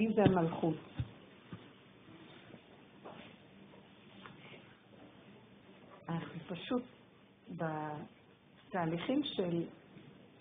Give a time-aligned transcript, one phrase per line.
[0.00, 0.76] מי זה המלכות?
[6.08, 6.82] אנחנו פשוט
[7.48, 9.64] בתהליכים של,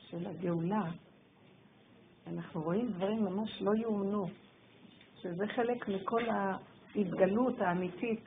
[0.10, 0.92] של הגאולה,
[2.28, 4.30] אנחנו רואים דברים ממש לא יאומנו,
[5.22, 8.20] שזה חלק מכל ההתגלות האמיתית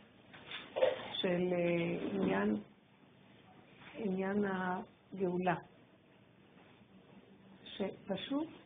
[1.21, 2.57] של אה, עניין,
[3.95, 5.57] עניין הגאולה.
[7.65, 8.60] שפשוט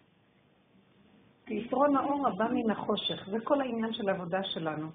[1.48, 4.88] יתרון האור הבא מן החושך, זה כל העניין של העבודה שלנו.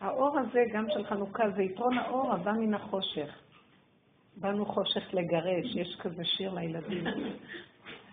[0.00, 3.38] האור הזה, גם של חנוכה, זה יתרון האור הבא מן החושך.
[4.36, 7.04] באנו חושך לגרש, יש כזה שיר לילדים.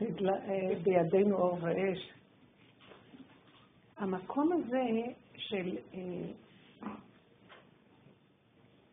[0.83, 2.09] בידינו אור ואש.
[3.97, 4.83] המקום הזה
[5.37, 6.89] של, אה,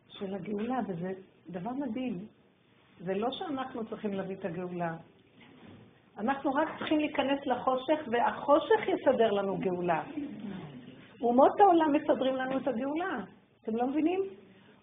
[0.09, 1.13] של הגאולה, וזה
[1.49, 2.25] דבר מדהים,
[2.99, 4.97] זה לא שאנחנו צריכים להביא את הגאולה.
[6.21, 10.01] אנחנו רק צריכים להיכנס לחושך, והחושך יסדר לנו גאולה.
[11.21, 13.19] אומות העולם מסדרים לנו את הגאולה.
[13.63, 14.19] אתם לא מבינים?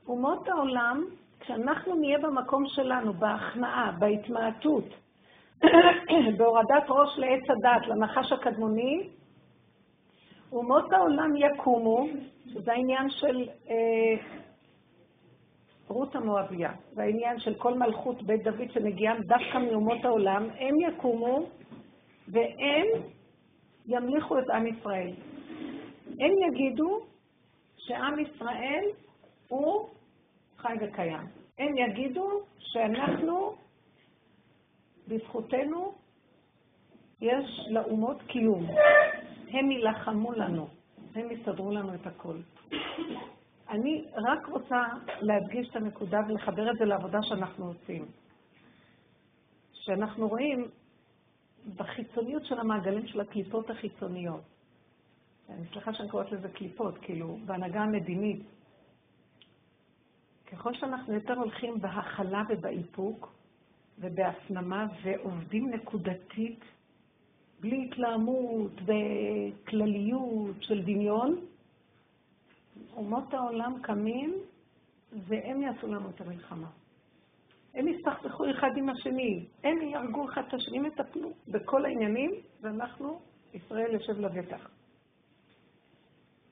[0.08, 1.04] אומות העולם,
[1.40, 4.84] כשאנחנו נהיה במקום שלנו, בהכנעה, בהתמעטות,
[6.38, 9.08] בהורדת ראש לעץ הדת, לנחש הקדמוני,
[10.52, 12.06] אומות העולם יקומו,
[12.46, 14.16] שזה העניין של אה,
[15.88, 21.46] רות המואביה, והעניין של כל מלכות בית דוד שמגיעה דווקא מאומות העולם, הם יקומו
[22.28, 22.86] והם
[23.86, 25.12] ימליכו את עם ישראל.
[26.20, 27.00] הם יגידו
[27.76, 28.84] שעם ישראל
[29.48, 29.88] הוא
[30.56, 31.26] חי וקיים.
[31.58, 33.54] הם יגידו שאנחנו,
[35.08, 35.92] בזכותנו,
[37.20, 38.66] יש לאומות קיום.
[39.50, 40.68] הם יילחמו לנו,
[41.14, 42.36] הם יסדרו לנו את הכל.
[43.68, 44.82] אני רק רוצה
[45.20, 48.04] להדגיש את הנקודה ולחבר את זה לעבודה שאנחנו עושים.
[49.72, 50.68] שאנחנו רואים
[51.76, 54.40] בחיצוניות של המעגלים של הקליפות החיצוניות.
[55.48, 58.42] אני סליחה שאני קוראת לזה קליפות, כאילו, בהנהגה המדינית.
[60.46, 63.32] ככל שאנחנו יותר הולכים בהכלה ובאיפוק
[63.98, 66.64] ובהפנמה ועובדים נקודתית,
[67.60, 71.40] בלי התלהמות וכלליות של דמיון,
[72.98, 74.34] אומות העולם קמים
[75.12, 76.68] והם יעשו לנו את המלחמה.
[77.74, 83.20] הם יסתכסכו אחד עם השני, הם יהרגו אחד את השני, יטפלו בכל העניינים, ואנחנו,
[83.54, 84.70] ישראל יושב לבטח.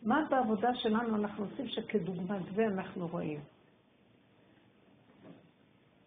[0.03, 3.41] מה בעבודה שלנו אנחנו עושים שכדוגמת זה אנחנו רואים?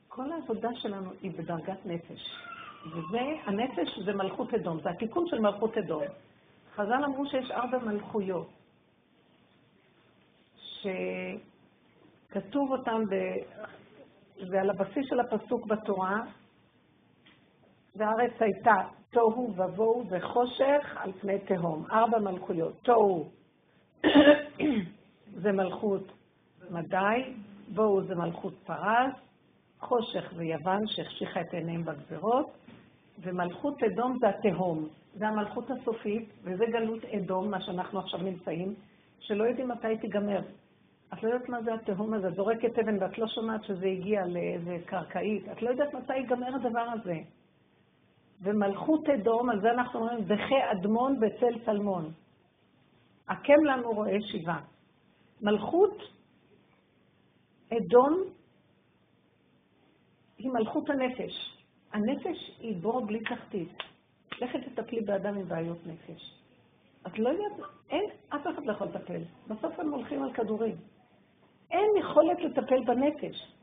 [0.07, 2.21] כל העבודה שלנו היא בדרגת נפש.
[2.85, 6.03] וזה, הנפש זה מלכות אדום, זה התיקון של מלכות אדום.
[6.75, 8.49] חז"ל אמרו שיש ארבע מלכויות,
[10.81, 13.15] שכתוב אותן, ב...
[14.49, 16.21] זה על הבסיס של הפסוק בתורה,
[17.95, 18.75] והארץ הייתה
[19.09, 21.85] תוהו ובוהו וחושך על פני תהום.
[21.91, 22.73] ארבע מלכויות.
[22.83, 23.29] תוהו
[25.41, 26.11] זה מלכות
[26.69, 27.33] מדי,
[27.67, 29.13] בוהו זה מלכות פרס,
[29.79, 32.51] חושך ויוון שהחשיכה את עיניהם בגזרות,
[33.19, 34.87] ומלכות אדום זה התהום.
[35.13, 38.73] זה המלכות הסופית, וזה גלות אדום, מה שאנחנו עכשיו נמצאים,
[39.19, 40.41] שלא יודעים מתי תיגמר.
[41.13, 44.77] את לא יודעת מה זה התהום הזה, זורקת אבן ואת לא שומעת שזה הגיע לאיזה
[44.85, 47.19] קרקעית, את לא יודעת מתי ייגמר הדבר הזה.
[48.41, 52.11] ומלכות אדום, על זה אנחנו אומרים, דחה אדמון בצל צלמון.
[53.27, 54.59] הקם לנו רואה שיבה.
[55.41, 55.97] מלכות
[57.73, 58.23] אדום
[60.37, 61.57] היא מלכות הנפש.
[61.93, 63.69] הנפש היא בור בלי תחתית.
[64.41, 66.39] לכי תטפלי באדם עם בעיות נפש.
[67.07, 69.21] את לא יודעת, אין, אף אחד לא יכול לטפל.
[69.47, 70.75] בסוף הם הולכים על כדורים.
[71.71, 73.53] אין יכולת לטפל בנפש.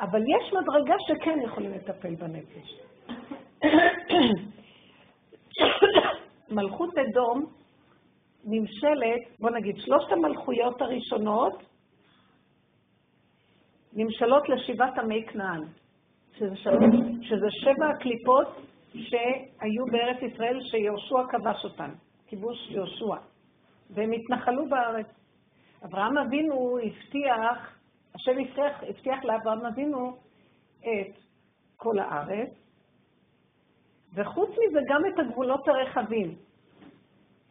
[0.00, 2.80] אבל יש מדרגה שכן יכולים לטפל בנפש.
[6.50, 7.46] מלכות אדום
[8.44, 11.62] נמשלת, בוא נגיד, שלושת המלכויות הראשונות
[13.92, 15.62] נמשלות לשבעת עמי כנען.
[16.38, 16.54] שזה,
[17.22, 18.48] שזה שבע הקליפות
[18.92, 21.90] שהיו בארץ ישראל שיהושע כבש אותן,
[22.26, 23.16] כיבוש יהושע,
[23.90, 25.06] והם התנחלו בארץ.
[25.86, 27.78] אברהם אבינו הבטיח,
[28.14, 30.16] השם הבטיח, הבטיח לאברהם אבינו
[30.80, 31.14] את
[31.76, 32.50] כל הארץ,
[34.14, 36.34] וחוץ מזה גם את הגבולות הרחבים.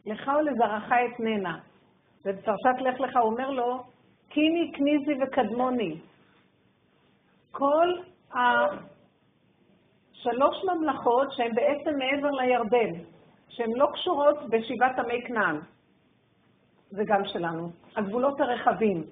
[0.06, 1.60] לך ולזרעך אתננה.
[2.26, 3.84] ובפרשת לך לך הוא אומר לו,
[4.30, 6.00] קיני, כניזי וקדמוני.
[7.52, 7.88] כל
[8.34, 8.56] השלוש
[10.64, 12.94] ממלכות שהן בעצם מעבר לירדן,
[13.50, 15.60] שהן לא קשורות בשבעת עמי כנען,
[16.96, 19.04] זה גם שלנו, הגבולות הרחבים.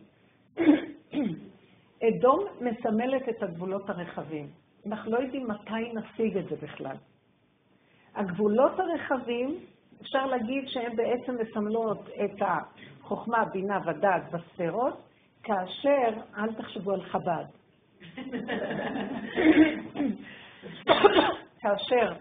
[2.08, 4.48] אדום מסמלת את הגבולות הרחבים.
[4.86, 6.96] אנחנו לא יודעים מתי נשיג את זה בכלל.
[8.16, 9.60] הגבולות הרחבים
[10.02, 15.02] אפשר להגיד שהן בעצם מסמלות את החוכמה, בינה ודעת בספירות,
[15.44, 17.46] כאשר, אל תחשבו על חב"ד.
[21.62, 22.14] כאשר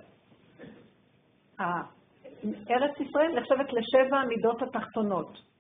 [2.71, 5.52] ארץ ישראל נחשבת לשבע המידות התחתונות.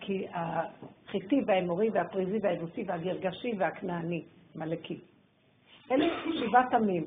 [0.00, 4.24] כי החיטי והאמורי והפריזי והאבוסי והגרגשי והכנעני,
[4.56, 5.00] מלאקי.
[5.90, 6.06] אלה
[6.40, 7.06] שבעת עמים.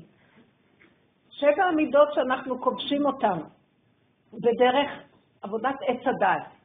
[1.30, 3.40] שבע המידות שאנחנו כובשים אותן
[4.34, 4.90] בדרך
[5.42, 6.58] עבודת עץ הדת.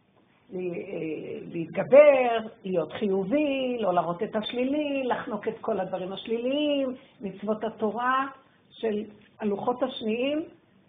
[1.53, 8.27] להתגבר, להיות חיובי, לא להראות את השלילי, לחנוק את כל הדברים השליליים, מצוות התורה
[8.71, 9.05] של
[9.41, 10.43] הלוחות השניים,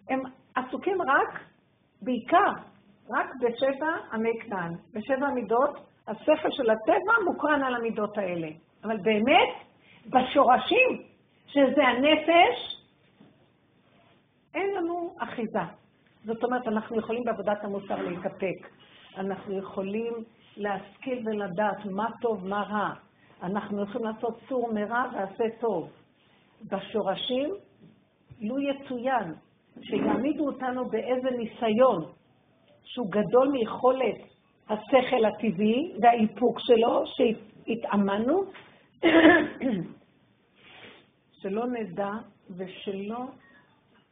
[0.10, 0.22] הם
[0.56, 1.40] עסוקים רק,
[2.01, 2.51] בעיקר,
[3.10, 8.48] רק בשבע עמי כנען, בשבע המידות, השכל של הטבע מוקרן על המידות האלה.
[8.84, 9.50] אבל באמת,
[10.06, 11.02] בשורשים,
[11.48, 12.84] שזה הנפש,
[14.54, 15.60] אין לנו אחיזה.
[16.26, 18.70] זאת אומרת, אנחנו יכולים בעבודת המוסר להתאפק.
[19.18, 20.14] אנחנו יכולים
[20.58, 22.94] להשכיל ולדעת מה טוב, מה רע.
[23.44, 25.90] אנחנו יכולים לעשות סור מרע ועשה טוב.
[26.72, 27.50] בשורשים,
[28.42, 29.34] לו יצוין
[29.82, 32.06] שיעמידו אותנו באיזה ניסיון
[32.83, 34.15] שהוא גדול מיכולת
[34.69, 38.44] השכל הטבעי והאיפוק שלו, שהתאמנו,
[41.41, 42.12] שלא נדע
[42.57, 43.25] ושלא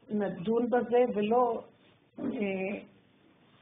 [0.09, 1.63] נדון בזה ולא
[2.19, 2.79] אה,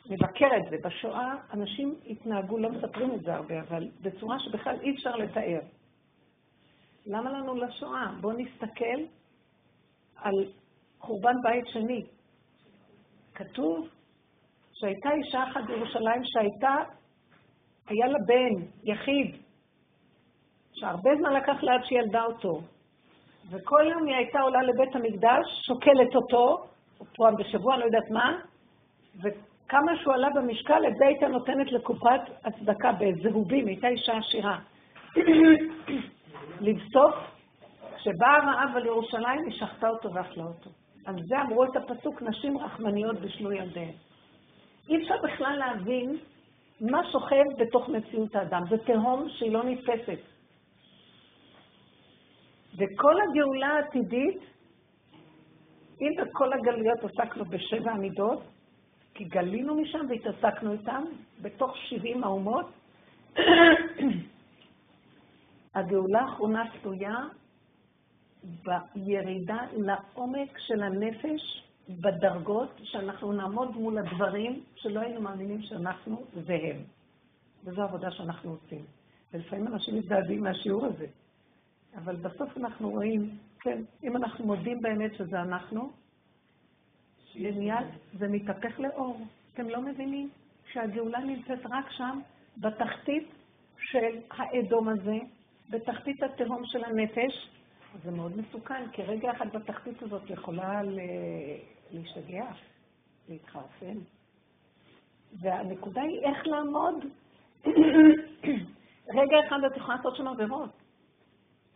[0.09, 0.77] נבקר את זה.
[0.83, 5.59] בשואה אנשים התנהגו, לא מספרים את זה הרבה, אבל בצורה שבכלל אי אפשר לתאר.
[7.06, 8.11] למה לנו לשואה?
[8.21, 9.00] בואו נסתכל
[10.15, 10.33] על
[11.00, 12.06] חורבן בית שני.
[13.33, 13.88] כתוב
[14.80, 16.76] שהייתה אישה אחת בירושלים שהייתה,
[17.88, 19.36] היה לה בן, יחיד,
[20.74, 22.62] שהרבה זמן לקח לה עד שהיא ילדה אותו.
[23.50, 26.66] וכל יום היא הייתה עולה לבית המקדש, שוקלת אותו,
[27.16, 28.40] פעם בשבוע, לא יודעת מה,
[29.16, 34.60] וכמה שהוא עלה במשקל, את זה הייתה נותנת לקופת הצדקה בזהובים, הייתה אישה עשירה.
[36.62, 37.16] לבסוף,
[37.98, 40.70] כשבאה הרעב על ירושלים, היא שחטה אותו ואכלה אותו.
[41.06, 43.94] על זה אמרו את הפסוק, נשים רחמניות בשלו ילדיהן.
[44.89, 46.18] אי אפשר בכלל להבין
[46.81, 48.63] מה שוכב בתוך מציאות האדם.
[48.69, 50.19] זה תהום שהיא לא נתפסת.
[52.77, 54.38] וכל הגאולה העתידית,
[56.01, 58.44] אם בכל הגלויות עסקנו בשבע המידות,
[59.13, 61.03] כי גלינו משם והתעסקנו איתם,
[61.42, 62.65] בתוך שבעים האומות,
[65.75, 67.15] הגאולה האחרונה תלויה
[68.95, 76.77] בירידה לעומק של הנפש, בדרגות, שאנחנו נעמוד מול הדברים שלא היינו מאמינים שאנחנו והם.
[77.63, 78.86] וזו העבודה שאנחנו עושים.
[79.33, 81.06] ולפעמים אנשים מזדעזעים מהשיעור הזה.
[81.95, 85.91] אבל בסוף אנחנו רואים, כן, אם אנחנו מודים באמת שזה אנחנו,
[87.36, 87.88] מיד
[88.19, 89.21] זה מתהפך לאור.
[89.53, 90.30] אתם לא מבינים
[90.71, 92.19] שהגאולה נמצאת רק שם,
[92.57, 93.27] בתחתית
[93.77, 95.18] של האדום הזה,
[95.69, 97.50] בתחתית התהום של הנפש,
[98.03, 100.81] זה מאוד מסוכן, כי רגע אחד בתחתית הזאת יכולה
[101.91, 102.45] להשתגע,
[103.30, 103.97] להתחרפן.
[105.41, 107.06] והנקודה היא איך לעמוד.
[109.19, 110.69] רגע אחד את יכולה לעשות שם עבירות.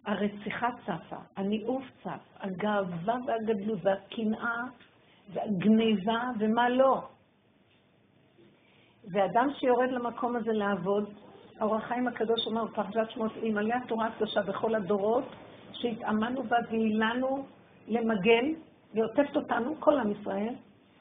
[0.06, 4.62] הרציחה צפה, הניאוף צף, הגאווה והגדלות והקנאה
[5.33, 7.07] והגניבה ומה לא.
[9.13, 11.14] ואדם שיורד למקום הזה לעבוד,
[11.59, 15.26] האור החיים הקדוש אומר בפרשת שמות, אלמלא התורה הקדושה בכל הדורות,
[15.83, 17.45] שהתאמנו בה והילנו
[17.87, 18.54] למגן,
[18.94, 20.54] ועוטפת אותנו, כל עם ישראל,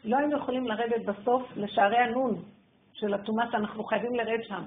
[0.04, 2.42] לא היינו יכולים לרדת בסוף לשערי הנון
[2.92, 4.64] של הטומאה שאנחנו חייבים לרד שם.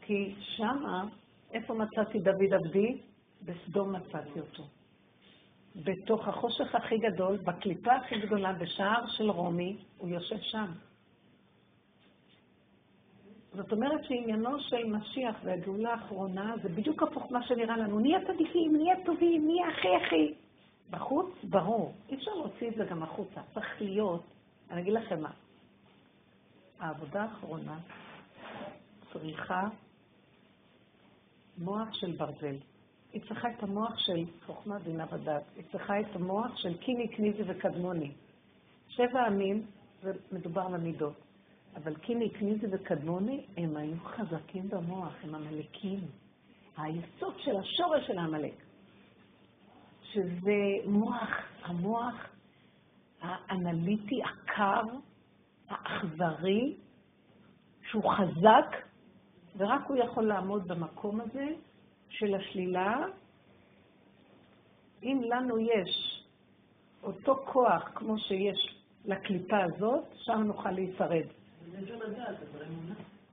[0.00, 1.04] כי שמה,
[1.52, 2.98] איפה מצאתי דוד עבדי?
[3.42, 4.62] בסדום מצאתי אותו.
[5.76, 10.66] בתוך החושך הכי גדול, בקליפה הכי גדולה, בשער של רומי, הוא יושב שם.
[13.54, 17.98] זאת אומרת שעניינו של משיח והגאולה האחרונה זה בדיוק הפוך מה שנראה לנו.
[17.98, 20.34] נהיה צדיקים, נהיה טובים, נהיה הכי הכי.
[20.90, 21.94] בחוץ, ברור.
[22.08, 23.40] אי אפשר להוציא את זה גם החוצה.
[23.54, 24.22] צריך להיות,
[24.70, 25.30] אני אגיד לכם מה,
[26.78, 27.78] העבודה האחרונה
[29.12, 29.68] צריכה
[31.58, 32.56] מוח של ברזל.
[33.12, 35.42] היא צריכה את המוח של חוכמה, בינה ודת.
[35.56, 38.10] היא צריכה את המוח של קיני, קניזי וקדמוני.
[38.88, 39.66] שבע עמים,
[40.02, 40.66] זה מדובר.
[41.76, 46.00] אבל קיני, קניזי וקדמוני, הם היו חזקים במוח, הם עמלקים.
[46.76, 48.54] היסוד של השורש של העמלק.
[50.02, 51.28] שזה מוח,
[51.62, 52.14] המוח
[53.20, 54.82] האנליטי, הקר,
[55.68, 56.76] האכזרי,
[57.90, 58.76] שהוא חזק,
[59.56, 61.48] ורק הוא יכול לעמוד במקום הזה
[62.08, 62.96] של השלילה.
[65.02, 66.24] אם לנו יש
[67.02, 71.26] אותו כוח כמו שיש לקליפה הזאת, שם נוכל להישרד.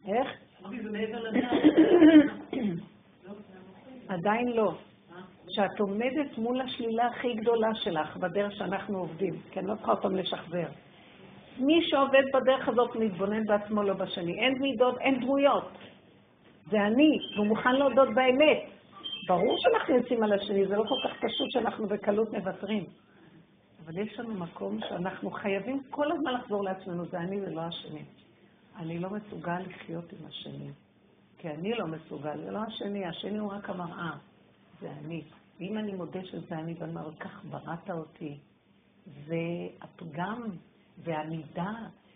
[0.05, 0.27] איך?
[4.13, 4.73] עדיין לא.
[5.49, 10.15] שאת עומדת מול השלילה הכי גדולה שלך בדרך שאנחנו עובדים, כי אני לא צריכה אותם
[10.15, 10.67] לשחזר.
[11.59, 14.39] מי שעובד בדרך הזאת מתבונן בעצמו, לא בשני.
[14.39, 15.71] אין מידות, אין דמויות.
[16.71, 18.63] זה אני, והוא מוכן להודות באמת.
[19.27, 22.83] ברור שאנחנו יוצאים על השני, זה לא כל כך פשוט שאנחנו בקלות מוותרים.
[23.85, 28.01] אבל יש לנו מקום שאנחנו חייבים כל הזמן לחזור לעצמנו, זה אני ולא השני.
[28.77, 30.71] אני לא מסוגל לחיות עם השני.
[31.37, 34.11] כי אני לא מסוגל, זה לא השני, השני הוא רק המראה.
[34.81, 35.23] זה אני.
[35.59, 38.37] ואם אני מודה שזה אני ואני אומר, כך בראת אותי,
[39.07, 40.43] והפגם
[40.97, 41.73] והמידה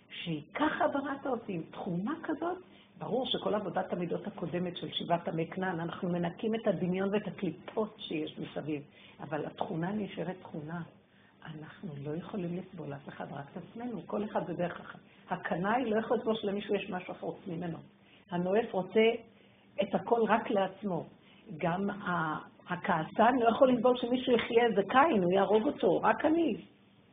[0.09, 2.57] שהיא ככה בראת אותי, עם תכונה כזאת,
[2.97, 7.95] ברור שכל עבודת המידות הקודמת של שיבת עמי כנען, אנחנו מנקים את הדמיון ואת הקליפות
[7.99, 8.83] שיש מסביב,
[9.19, 10.81] אבל התכונה נשארת תכונה.
[11.45, 14.99] אנחנו לא יכולים לסבול אף אחד, רק את עצמנו, כל אחד בדרך אחת.
[15.31, 17.77] הקנאי לא יכול לסבול שלמישהו יש משהו אחר ממנו.
[18.31, 19.11] הנואף רוצה
[19.81, 21.05] את הכל רק לעצמו.
[21.57, 21.89] גם
[22.67, 26.55] הכעסן לא יכול לסבול שמישהו יחיה איזה קין, הוא יהרוג אותו, רק אני.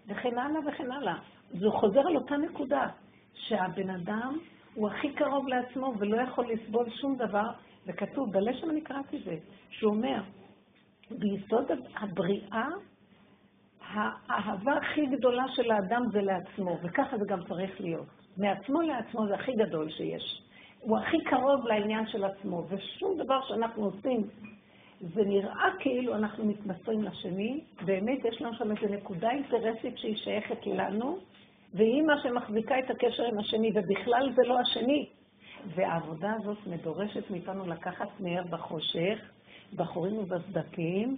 [0.06, 1.18] וכן הלאה וכן הלאה.
[1.50, 2.86] זה חוזר על אותה נקודה,
[3.34, 4.38] שהבן אדם
[4.74, 7.50] הוא הכי קרוב לעצמו ולא יכול לסבול שום דבר,
[7.86, 9.36] וכתוב, בלשם אני קראתי זה,
[9.70, 10.20] שהוא אומר,
[11.10, 11.64] ביסוד
[11.96, 12.68] הבריאה,
[13.92, 18.06] האהבה הכי גדולה של האדם זה לעצמו, וככה זה גם צריך להיות.
[18.36, 20.42] מעצמו לעצמו זה הכי גדול שיש.
[20.80, 24.28] הוא הכי קרוב לעניין של עצמו, ושום דבר שאנחנו עושים,
[25.00, 30.66] זה נראה כאילו אנחנו מתמסרים לשני, באמת יש לנו שם איזו נקודה אינטרסית שהיא שייכת
[30.66, 31.18] לנו,
[31.74, 35.08] והיא מה שמחזיקה את הקשר עם השני, ובכלל זה לא השני.
[35.74, 39.18] והעבודה הזאת מדורשת מאיתנו לקחת נר בחושך,
[39.76, 41.16] בחורים ובסדקים,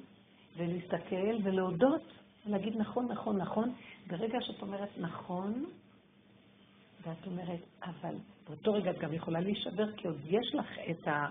[0.56, 2.02] ולהסתכל ולהודות,
[2.50, 3.72] ולהגיד נכון, נכון, נכון.
[4.06, 5.64] ברגע שאת אומרת נכון,
[7.02, 8.14] ואת אומרת, אבל
[8.48, 11.26] באותו רגע את גם יכולה להישבר, כי עוד יש לך את ה...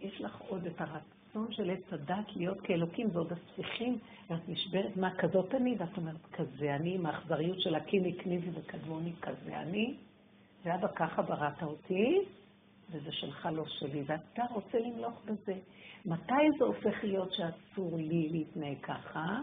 [0.00, 3.98] יש לך עוד את הרצון של עץ הדת להיות כאלוקים, ועוד הספיחים,
[4.30, 5.76] ואת נשברת, מה, כזאת אני?
[5.78, 9.96] ואת אומרת, כזה אני, עם האכזריות של הקיני, קניבי וקדמוני, כזה אני,
[10.64, 12.18] ואבא ככה בראת אותי,
[12.90, 15.54] וזה שלך, לא שלי, ואתה רוצה למלוך בזה.
[16.06, 19.40] מתי זה הופך להיות שאסור לי להתנהג ככה?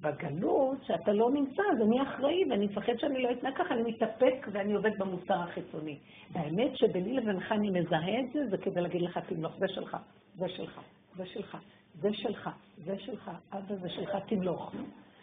[0.00, 4.46] בגלות, שאתה לא נמצא, אז אני אחראי, ואני מפחד שאני לא אתנהג ככה, אני מתאפק
[4.52, 5.98] ואני עובד במוסר החיצוני.
[6.32, 9.96] והאמת שביני לבינך אני מזהה את זה, זה כדי להגיד לך, תמלוך, זה שלך,
[10.36, 10.80] זה שלך,
[11.16, 11.58] זה שלך,
[12.00, 12.50] זה שלך,
[12.84, 14.74] זה שלך, אבא זה שלך, תמלוך.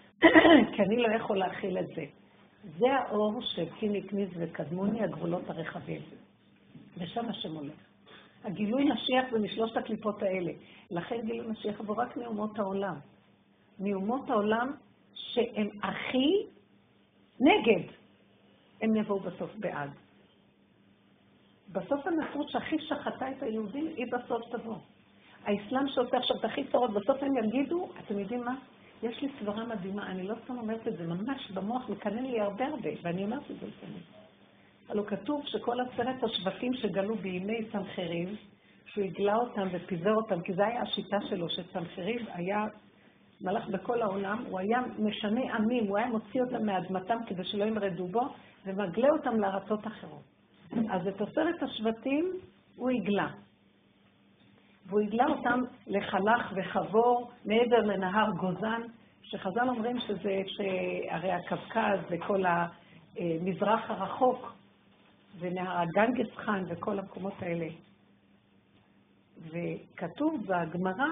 [0.74, 2.06] כי אני לא יכול להכיל את זה.
[2.78, 6.02] זה האור של קיני כניס וקדמוני, הגבולות הרחבים.
[6.98, 7.74] ושם השם הולך.
[8.44, 10.52] הגילוי משיח זה משלושת הקליפות האלה.
[10.92, 12.96] לכן גילוי משיח עבור רק מאומות העולם.
[13.80, 14.72] מאומות העולם
[15.14, 16.46] שהם הכי
[17.40, 17.88] נגד,
[18.82, 19.90] הם יבואו בסוף בעד.
[21.72, 24.78] בסוף הנצרות שהכי שחטה את היהודים, היא בסוף תבוא.
[25.44, 28.56] האסלאם שעושה עכשיו את הכי צרות, בסוף הם יגידו, אתם יודעים מה?
[29.04, 32.66] יש לי סברה מדהימה, אני לא סתם אומרת את זה, ממש במוח מקנן לי הרבה
[32.66, 34.02] הרבה, ואני אומרת את זה לפעמים.
[34.90, 38.38] הלוא כתוב שכל עשרת השבטים שגלו בימי סנחריב,
[38.86, 42.66] שהוא הגלה אותם ופיזר אותם, כי זו הייתה השיטה שלו, שסנחריב היה
[43.42, 48.08] מלך בכל העולם, הוא היה משנה עמים, הוא היה מוציא אותם מאדמתם כדי שלא ימרדו
[48.08, 48.22] בו,
[48.66, 50.24] ומגלה אותם לארצות אחרות.
[50.92, 52.32] אז את עשרת השבטים
[52.76, 53.28] הוא הגלה.
[54.86, 58.82] והוא הגלה אותם לחלך וחבור מעבר לנהר גוזן,
[59.24, 64.54] שחז"ל אומרים שזה, שהרי הקווקז וכל המזרח הרחוק,
[65.40, 67.68] ונהר הגנגס חאן וכל המקומות האלה.
[69.38, 71.08] וכתוב בגמרא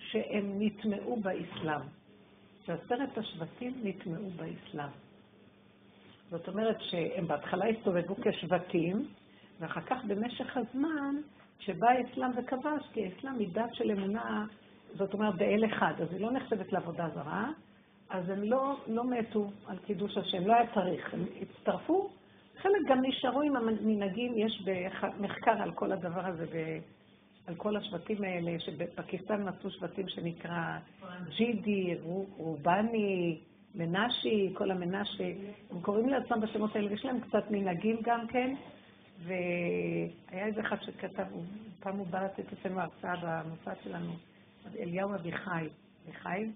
[0.00, 1.80] שהם נטמעו באסלאם,
[2.66, 4.90] שעשרת השבטים נטמעו באסלאם.
[6.30, 9.06] זאת אומרת שהם בהתחלה הסתובבו כשבטים,
[9.60, 11.14] ואחר כך במשך הזמן,
[11.58, 14.46] כשבא האסלאם וכבש, כי האסלאם היא דת של אמונה,
[14.94, 17.50] זאת אומרת באל אחד, אז היא לא נחשבת לעבודה זרה,
[18.10, 22.10] אז הם לא, לא מתו על קידוש השם, לא היה צריך, הם הצטרפו,
[22.56, 24.62] חלק גם נשארו עם המנהגים, יש
[25.20, 26.46] מחקר על כל הדבר הזה
[27.50, 30.78] על כל השבטים האלה, שבפקיסטן מצאו שבטים שנקרא
[31.36, 31.94] ג'ידי,
[32.36, 33.40] רובני,
[33.74, 35.34] מנשי, כל המנשי,
[35.70, 38.54] הם קוראים לעצמם בשמות האלה, יש להם קצת מנהגים גם כן,
[39.24, 41.24] והיה איזה אחד שכתב,
[41.80, 44.12] פעם הוא בא לתת אצלנו הרצאה במוסד שלנו,
[44.78, 45.68] אליהו אביחי,
[46.04, 46.46] אביחי,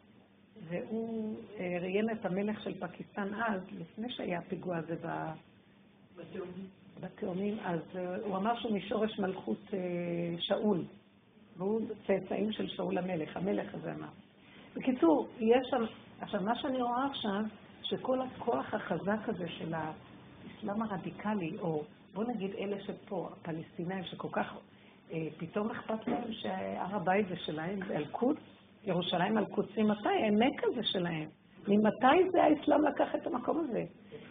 [0.68, 4.96] והוא אה, ראיין את המלך של פקיסטן אז, לפני שהיה הפיגוע הזה
[6.16, 6.83] בתאומים.
[7.00, 9.78] בתאומים, אז אה, הוא אמר שהוא משורש מלכות אה,
[10.38, 10.84] שאול,
[11.56, 14.08] והוא צאצאים של שאול המלך, המלך הזה אמר.
[14.76, 15.84] בקיצור, יש שם,
[16.20, 17.40] עכשיו מה שאני רואה עכשיו,
[17.82, 21.82] שכל הכוח החזק הזה של האסלאם הרדיקלי, או
[22.14, 24.56] בוא נגיד אלה שפה, הפלסטינאים, שכל כך
[25.12, 28.40] אה, פתאום אכפת להם שהר הבית זה שלהם, זה אל-קודס,
[28.84, 31.28] ירושלים אל-קודס, ממתי האמת הזה שלהם?
[31.68, 33.85] ממתי זה האסלאם לקח את המקום הזה?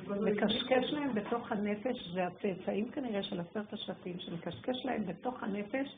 [0.08, 5.96] מקשקש להם בתוך הנפש, זה הצאצאים כנראה של עשרת השבטים, שמקשקש להם בתוך הנפש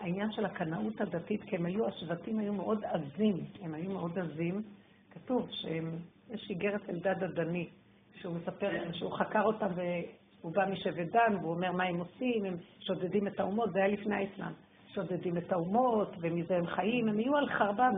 [0.00, 4.62] העניין של הקנאות הדתית, כי הם היו, השבטים היו מאוד עזים, הם היו מאוד עזים.
[5.10, 7.68] כתוב שיש איגרת אלדד הדני,
[8.14, 12.56] שהוא מספר, שהוא חקר אותם והוא בא משבט דן, והוא אומר מה הם עושים, הם
[12.80, 14.52] שודדים את האומות, זה היה לפני האסלאם.
[14.94, 17.92] שודדים את האומות, ומזה הם חיים, הם יהיו על חרבם,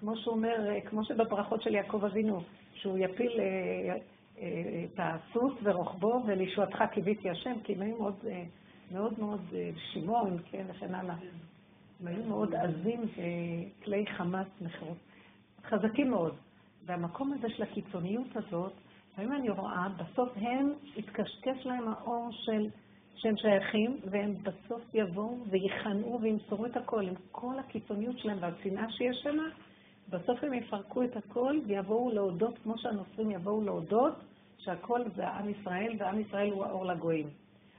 [0.00, 2.40] כמו שהוא אומר, כמו שבברכות של יעקב אבינו,
[2.74, 3.96] שהוא יפיל אה,
[4.38, 8.16] אה, את הסוס ורוחבו, ולישועתך קיוויתי השם, כי הם היו מאוד
[8.90, 11.14] מאוד מאוד אה, שימון, כן, וכן הלאה.
[12.00, 14.96] הם היו מאוד עזים וכלי חמאס מכירות.
[15.64, 16.34] חזקים מאוד.
[16.86, 18.72] והמקום הזה של הקיצוניות הזאת,
[19.12, 22.68] לפעמים אני רואה, בסוף הם, יתקשקש להם האור של
[23.16, 29.16] שהם שייכים, והם בסוף יבואו ויכנעו וימסרו את הכל, עם כל הקיצוניות שלהם והשנאה שיש
[29.22, 29.38] שם,
[30.10, 34.14] בסוף הם יפרקו את הכל ויבואו להודות, כמו שהנוצרים יבואו להודות,
[34.58, 37.30] שהכל זה עם ישראל, ועם ישראל הוא האור לגויים.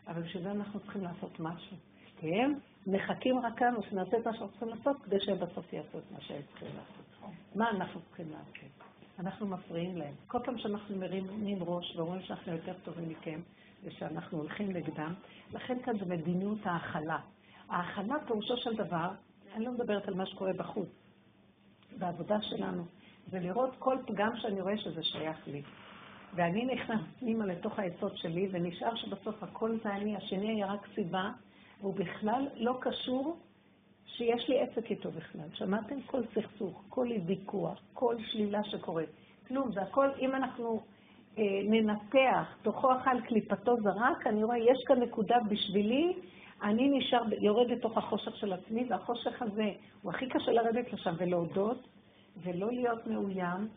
[0.08, 1.78] אבל בשביל זה אנחנו צריכים לעשות משהו.
[2.20, 2.54] כי הם
[2.88, 6.22] מחכים רק לנו שנעשה את מה שאנחנו צריכים לעשות, כדי שהם בסוף יעשו את מה
[6.22, 7.36] שהם צריכים לעשות.
[7.56, 8.82] מה אנחנו צריכים לעשות?
[9.20, 10.14] אנחנו מפריעים להם.
[10.28, 13.40] כל פעם שאנחנו מרימים ראש ורואים שאנחנו יותר טובים מכם,
[13.84, 15.14] ושאנחנו הולכים נגדם,
[15.54, 17.20] לכן כאן זה מדיניות ההכלה.
[17.70, 19.10] ההכלה, פירושו של דבר,
[19.56, 20.90] אני לא מדברת על מה שקורה בחוץ,
[21.98, 22.84] בעבודה שלנו,
[23.32, 25.62] זה לראות כל פגם שאני רואה שזה שייך לי.
[26.36, 31.32] ואני נכנס פנימה לתוך היסוד שלי, ונשאר שבסוף הכל זה אני, השני היה רק סיבה,
[31.82, 33.38] והוא בכלל לא קשור
[34.06, 35.48] שיש לי עסק איתו בכלל.
[35.54, 36.02] שמעתם?
[36.02, 39.10] כל סכסוך, כל ויכוח, כל שלילה שקורית.
[39.48, 40.82] כלום, זה הכל, אם אנחנו
[41.38, 46.14] אה, ננתח, תוכו אכל קליפתו זרק, אני רואה, יש כאן נקודה בשבילי,
[46.64, 51.88] אני נשאר, יורד לתוך החושך של עצמי, והחושך הזה, הוא הכי קשה לרדת לשם ולהודות,
[52.44, 53.68] ולא להיות מאוים,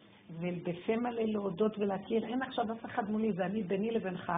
[0.41, 4.33] ובפה מלא להודות ולהכיר, אין עכשיו אף אחד מולי, זה אני ביני לבינך,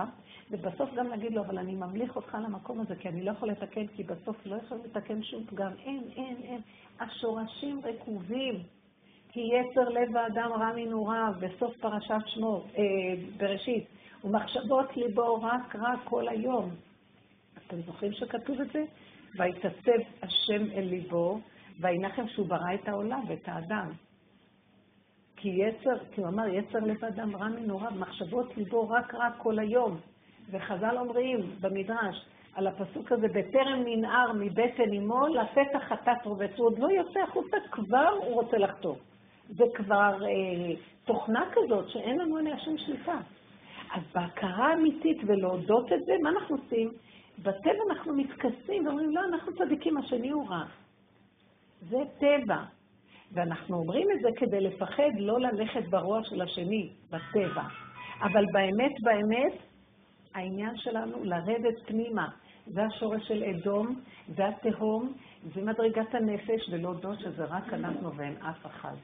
[0.50, 3.86] ובסוף גם להגיד לו, אבל אני ממליך אותך למקום הזה, כי אני לא יכול לתקן,
[3.86, 5.70] כי בסוף לא יכול לתקן שום פגם.
[5.84, 6.60] אין, אין, אין.
[7.00, 8.62] השורשים רקובים.
[9.28, 12.82] כי יצר לב האדם רע מנעוריו, בסוף פרשת שמות, אה,
[13.36, 13.84] בראשית,
[14.24, 16.70] ומחשבות ליבו רק רע כל היום.
[17.66, 18.84] אתם זוכרים שכתוב את זה?
[19.38, 21.40] ויתעצב השם אל ליבו,
[21.80, 23.90] וינחם שהוא ברא את העולם ואת האדם.
[25.36, 29.58] כי יצר, כי הוא אמר, יצר לב אדם רע מנוריו, מחשבות ליבו רק רע כל
[29.58, 29.98] היום.
[30.50, 36.50] וחז"ל אומרים במדרש, על הפסוק הזה, בטרם ננער מבטן אמו, לפתח חטאת רובץ.
[36.56, 38.94] הוא עוד לא יוצא החוצה, כבר הוא רוצה לחטוא.
[39.48, 40.74] זה כבר אה,
[41.04, 43.18] תוכנה כזאת שאין לנו עליה שום שליטה.
[43.94, 46.90] אז בהכרה אמיתית ולהודות את זה, מה אנחנו עושים?
[47.38, 50.64] בטבע אנחנו מתכסים ואומרים, לא, אנחנו צדיקים, השני הוא רע.
[51.80, 52.62] זה טבע.
[53.32, 57.62] ואנחנו אומרים את זה כדי לפחד לא ללכת ברוח של השני, בטבע.
[58.20, 59.52] אבל באמת, באמת,
[60.34, 62.28] העניין שלנו לרדת פנימה.
[62.66, 64.00] זה השורש של אדום,
[64.36, 65.12] זה התהום,
[65.54, 68.94] זה מדרגת הנפש, ולהודות שזה רק אנחנו ואין אף אחד.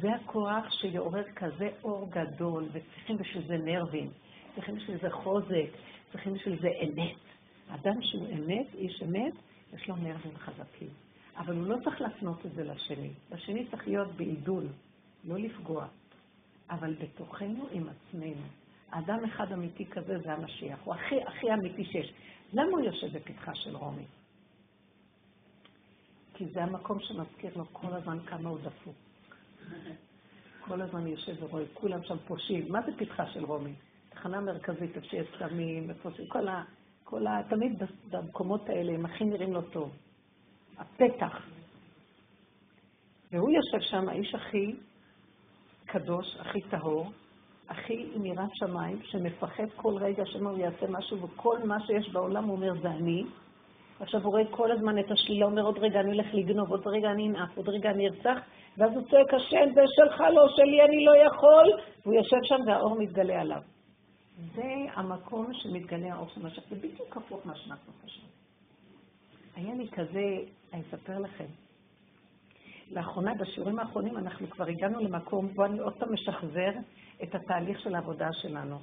[0.00, 4.10] זה הכוח שיעורר כזה אור גדול, וצריכים בשביל זה נרבים,
[4.54, 5.68] צריכים בשביל זה חוזק,
[6.12, 7.29] צריכים בשביל זה אמת.
[7.74, 9.32] אדם שהוא אמת, איש אמת,
[9.74, 10.88] יש לו נרבים חזקים.
[11.36, 13.10] אבל הוא לא צריך להפנות את זה לשני.
[13.32, 14.66] לשני צריך להיות בעידול,
[15.24, 15.86] לא לפגוע.
[16.70, 18.46] אבל בתוכנו עם עצמנו.
[18.90, 22.12] אדם אחד אמיתי כזה זה המשיח, הוא הכי הכי אמיתי שיש.
[22.52, 24.04] למה הוא יושב בפתחה של רומי?
[26.34, 28.94] כי זה המקום שמזכיר לו כל הזמן כמה הוא דפוק.
[30.60, 32.72] כל הזמן יושב ורואה, כולם שם פושעים.
[32.72, 33.72] מה זה פתחה של רומי?
[34.08, 36.20] תחנה מרכזית, איפה שיש סמים, איפה ש...
[36.28, 36.64] כל ה...
[37.10, 37.42] כל ה...
[37.48, 39.90] תמיד במקומות האלה הם הכי נראים לו טוב.
[40.78, 41.46] הפתח.
[43.32, 44.74] והוא יושב שם, האיש הכי
[45.86, 47.10] קדוש, הכי טהור,
[47.68, 52.44] הכי עם יראת שמיים, שמפחד כל רגע שמא הוא יעשה משהו, וכל מה שיש בעולם
[52.44, 53.24] הוא אומר, זה אני.
[54.00, 57.10] עכשיו הוא רואה כל הזמן את השלילה, אומר, עוד רגע אני הולך לגנוב, עוד רגע
[57.10, 58.38] אני אנאף, עוד רגע אני ארצח,
[58.78, 62.98] ואז הוא צועק, השם, זה שלך, לא שלי, אני לא יכול, והוא יושב שם והאור
[62.98, 63.62] מתגלה עליו.
[64.54, 68.28] זה המקום שמתגלה האור של משך, זה בדיוק הפוך מה שאנחנו חושבים.
[69.56, 70.24] היה לי כזה,
[70.72, 71.46] אני אספר לכם.
[72.90, 76.70] לאחרונה, בשיעורים האחרונים, אנחנו כבר הגענו למקום בו אני עוד פעם משחזר
[77.22, 78.78] את התהליך של העבודה שלנו.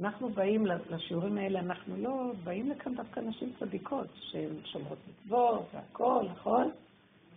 [0.00, 6.28] אנחנו באים לשיעורים האלה, אנחנו לא באים לכאן דווקא נשים צדיקות, שהן שומרות מצוות והכול,
[6.30, 6.70] נכון?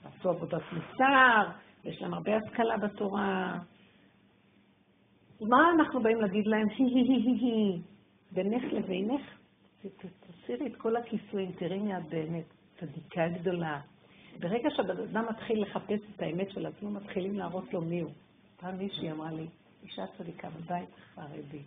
[0.05, 1.49] עשו עבודת מוסר,
[1.83, 3.59] יש להם הרבה השכלה בתורה.
[5.49, 6.67] מה אנחנו באים להגיד להם?
[6.69, 7.81] הי הי הי הי הי.
[8.31, 9.21] בינך לבינך,
[9.99, 12.45] תסירי את כל הכיסויים, תראי מי את באמת,
[12.79, 13.81] צדיקה גדולה.
[14.39, 18.11] ברגע שהבן אדם מתחיל לחפש את האמת של עצמו, מתחילים להראות לו מי הוא.
[18.57, 19.47] פעם מישהי אמרה לי,
[19.83, 21.61] אישה צדיקה בבית חרדי,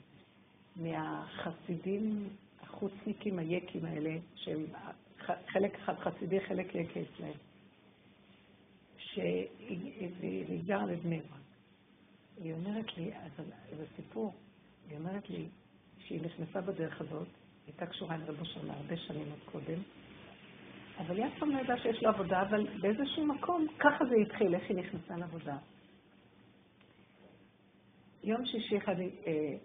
[0.76, 2.28] מהחסידים
[2.62, 4.64] החוצניקים היקים האלה, שהם
[5.52, 7.32] חלק אחד חסידי, חלק יקי אצלהם,
[8.98, 11.45] שהיא גרה לבני ברק.
[12.36, 13.12] היא אומרת לי,
[13.76, 14.34] זה סיפור,
[14.88, 15.48] היא אומרת לי
[15.98, 17.28] שהיא נכנסה בדרך הזאת,
[17.66, 19.78] הייתה קשורה עם רבו שנה הרבה שנים עוד קודם,
[20.98, 24.54] אבל היא אף פעם לא ידעה שיש לה עבודה, אבל באיזשהו מקום, ככה זה התחיל,
[24.54, 25.56] איך היא נכנסה לעבודה.
[28.24, 29.56] יום שישי אחד, אה,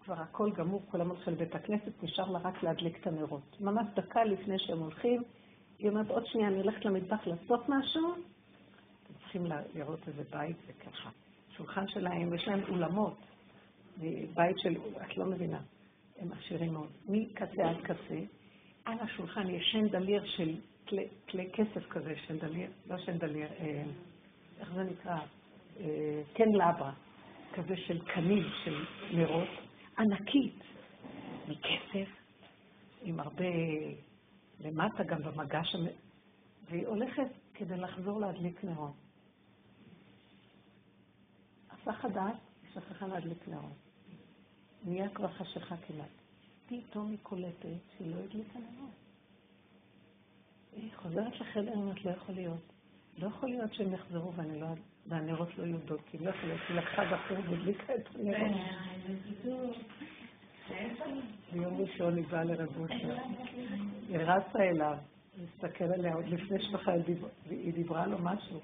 [0.00, 3.60] כבר הכל גמור, כולם הולכים לבית הכנסת, נשאר לה רק להדליק את הנרות.
[3.60, 5.22] ממש דקה לפני שהם הולכים,
[5.78, 8.14] היא אומרת, עוד שנייה, אני הולכת למטבח לעשות משהו,
[9.02, 11.10] אתם צריכים לראות איזה בית וככה.
[11.60, 13.16] שולחן שלהם, יש להם אולמות,
[14.34, 15.60] בית של, את לא מבינה,
[16.18, 16.88] הם עשירים מאוד.
[17.08, 18.20] מקצה עד קצה,
[18.84, 20.56] על השולחן יש שנדליר של
[21.28, 23.82] כלי, כסף כזה, שנדליר, לא שנדליר, אה,
[24.60, 25.18] איך זה נקרא?
[25.80, 26.92] אה, כן לברה,
[27.52, 29.48] כזה של קנים של נרות,
[29.98, 30.58] ענקית,
[31.48, 32.08] מכסף,
[33.02, 33.44] עם הרבה,
[34.60, 35.76] למטה גם במגש,
[36.70, 39.09] והיא הולכת כדי לחזור להדליק נרות.
[41.82, 42.36] הסך הדעת,
[42.74, 43.72] שכחה להדליק נרות.
[44.84, 46.08] נהיה כבר חשיכה כמעט.
[46.66, 48.90] פתאום היא קולטת שהיא לא הדליקה נרות.
[50.72, 52.72] היא חוזרת לחדר, אומרת, לא יכול להיות.
[53.18, 54.66] לא יכול להיות שהם יחזרו לא,
[55.06, 56.24] והנרות לא יהיו דולקים.
[56.24, 59.76] לא יכול להיות, היא לקחה בחור והדליקה את הנרות.
[61.52, 63.16] ביום ראשון היא באה לרבושה.
[64.08, 64.98] היא רצה אליו,
[65.38, 67.02] להסתכל עליה עוד לפני שבכלל
[67.50, 68.60] היא דיברה לו משהו.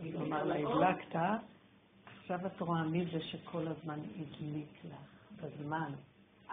[0.00, 1.16] היא אמרה לה, הדלקת,
[2.32, 5.92] עכשיו את רואה מי זה שכל הזמן הדליק לך בזמן.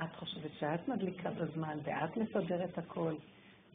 [0.04, 3.14] את חושבת שאת מדליקה בזמן ואת מסדרת הכל,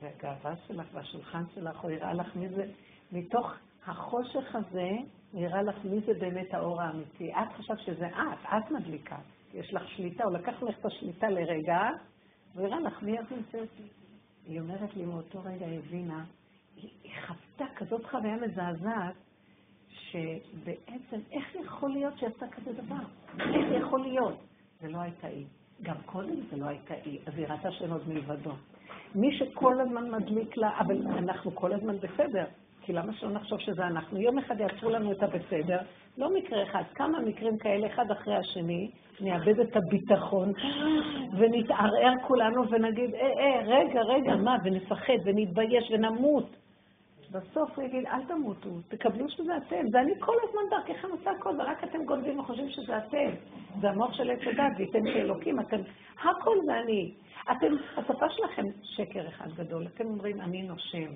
[0.01, 2.67] והגאווה שלך והשולחן שלך, הוא יראה לך מי זה,
[3.13, 3.53] מתוך
[3.87, 4.91] החושך הזה,
[5.35, 7.33] נראה לך מי זה באמת האור האמיתי.
[7.33, 9.19] את חשבת שזה את, את מדליקה.
[9.55, 11.89] יש לך שליטה, הוא לקח לך את השליטה לרגע,
[12.55, 13.69] והראה לך מי את נמצאת.
[14.47, 16.25] היא אומרת לי, מאותו רגע היא הבינה,
[16.77, 19.15] היא חוותה כזאת חוויה מזעזעת,
[20.13, 23.05] שבעצם, איך יכול להיות שעשתה כזה דבר?
[23.39, 24.39] איך יכול להיות?
[24.81, 25.47] זה לא הייתה היא.
[25.83, 28.51] גם קודם זה לא הייתה היא, אז היא ראתה שאין עוד מלבדו.
[29.15, 32.45] מי שכל הזמן מדליק לה, אבל אנחנו כל הזמן בסדר,
[32.83, 34.19] כי למה שלא נחשוב שזה אנחנו?
[34.21, 35.79] יום אחד יעצרו לנו את הבסדר,
[36.19, 40.53] לא מקרה אחד, כמה מקרים כאלה, אחד אחרי השני, נאבד את הביטחון,
[41.39, 46.57] ונתערער כולנו ונגיד, אה, אה, רגע, רגע, מה, ונפחד, ונתבייש, ונמות.
[47.33, 49.85] בסוף הוא יגיד, אל תמותו, תקבלו שזה אתם.
[49.93, 53.31] ואני כל הזמן דרככם עושה הכל, ורק אתם גונבים וחושבים שזה אתם.
[53.81, 55.81] זה המוח של עץ הדת, וייתן כאלוקים, אתם,
[56.19, 57.15] הכל זה אני.
[57.53, 59.87] אתם, השפה שלכם שקר אחד גדול.
[59.87, 61.13] אתם אומרים, אני נושם,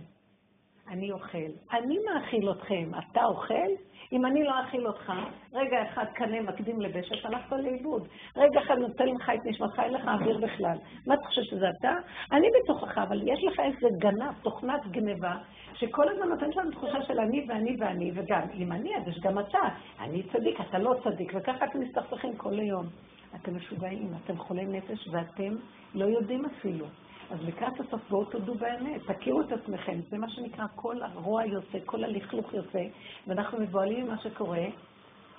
[0.89, 1.53] אני אוכל.
[1.73, 3.71] אני מאכיל אתכם, אתה אוכל?
[4.12, 5.12] אם אני לא אכיל אותך,
[5.53, 8.09] רגע אחד קנה מקדים לבשת, הלכת לאיבוד.
[8.37, 10.77] רגע אחד נותן לך את נשמתך, אין לך אוויר בכלל.
[11.07, 11.92] מה אתה חושב שזה אתה?
[12.33, 15.37] אני בתוכך, אבל יש לך איזה גנב, תוכנת גניבה,
[15.75, 19.38] שכל הזמן נותנת לנו תחושה של אני ואני ואני, וגם אם אני, אז יש גם
[19.38, 19.69] אתה.
[20.01, 22.87] אני צדיק, אתה לא צדיק, וככה אתם מסתכסכים כל היום.
[23.35, 25.55] אתם משוגעים, אתם חולי נפש, ואתם
[25.95, 26.87] לא יודעים אפילו.
[27.31, 31.79] אז לקראת הסוף בואו תודו באמת, תכירו את עצמכם, זה מה שנקרא כל הרוע יוצא,
[31.85, 32.85] כל הלכלוך יוצא,
[33.27, 34.67] ואנחנו מבוהלים ממה שקורה,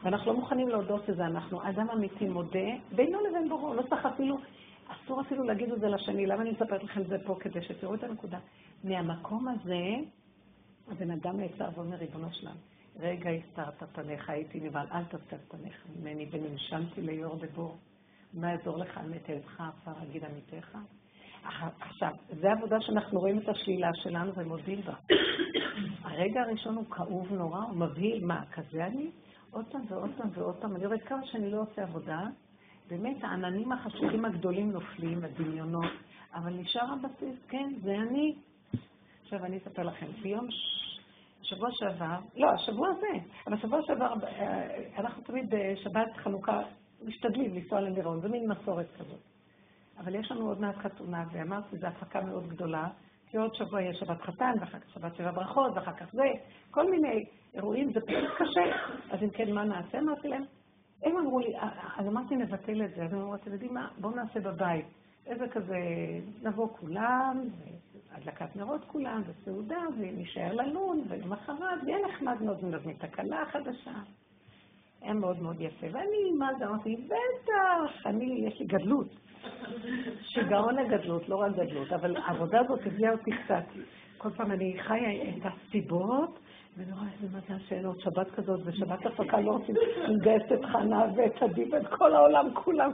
[0.03, 1.69] ואנחנו לא מוכנים להודות שזה אנחנו.
[1.69, 4.37] אדם אמיתי מודה, בינו לבין בוראו, לא צריך אפילו,
[4.87, 7.35] אסור אפילו להגיד את זה לשני, למה אני מספרת לכם את זה פה?
[7.39, 8.39] כדי שתראו את הנקודה.
[8.83, 9.83] מהמקום הזה,
[10.87, 12.55] הבן אדם נעצר ואומר, ריבונו שלם,
[12.99, 17.77] רגע הסתרת פניך, הייתי נבהל, אל תסתר פניך ממני, וננשמתי ליאור דבור.
[18.33, 20.77] מה יעזור לך על מת עדך עפר אגיד עמיתך?
[21.79, 24.93] עכשיו, זו עבודה שאנחנו רואים את השלילה שלנו ומודים בה.
[26.03, 29.11] הרגע הראשון הוא כאוב נורא, הוא מבהיל, מה, כזה אני?
[29.51, 30.75] עוד פעם ועוד פעם ועוד פעם.
[30.75, 32.19] אני רואה כמה שאני לא עושה עבודה,
[32.89, 35.91] באמת העננים החשוכים הגדולים נופלים, הדמיונות,
[36.33, 38.35] אבל נשאר הבסיס, כן, זה אני.
[39.23, 40.47] עכשיו אני אספר לכם, ביום
[41.41, 46.61] שבוע שעבר, לא, השבוע הזה, אבל שבוע שעבר, אה, אנחנו תמיד בשבת חנוכה
[47.05, 49.36] משתדלים לנסוע למירון, זה מין מסורת כזאת.
[49.99, 52.87] אבל יש לנו עוד מעט חתונה, ואמרתי, זו הפקה מאוד גדולה,
[53.29, 56.23] כי עוד שבוע יש שבת חתן, ואחר כך שבת שבע ברכות, ואחר כך זה,
[56.71, 58.75] כל מיני אירועים, זה פשוט קשה.
[59.09, 59.99] אז אם כן, מה נעשה?
[59.99, 60.43] אמרתי להם,
[61.03, 61.53] הם אמרו לי,
[61.97, 63.03] אז אמרתי, נבטל את זה.
[63.03, 64.85] אז הם אמרו, אתם יודעים מה, בואו נעשה בבית.
[65.25, 65.77] איזה כזה,
[66.43, 67.43] נבוא כולם,
[68.11, 73.93] הדלקת נרות כולם, וסעודה, ונשאר ללון, ולמחרת, ויהיה נחמד מאוד, נזמין את הכלה החדשה.
[75.01, 75.87] היה מאוד מאוד יפה.
[75.91, 79.26] ואני, מה זה, אמרתי, בטח, אני, יש לי גדלות.
[80.21, 83.63] שיגעון הגדלות, לא רק גדלות, אבל העבודה הזאת הביאה אותי קצת.
[84.17, 86.39] כל פעם אני חיה את הסיבות,
[86.77, 89.75] ואני רואה איזה מזל שאין עוד שבת כזאת, ושבת הפקה לא רוצים
[90.07, 92.91] לגייס את חנה ואת עדי ואת כל העולם כולם.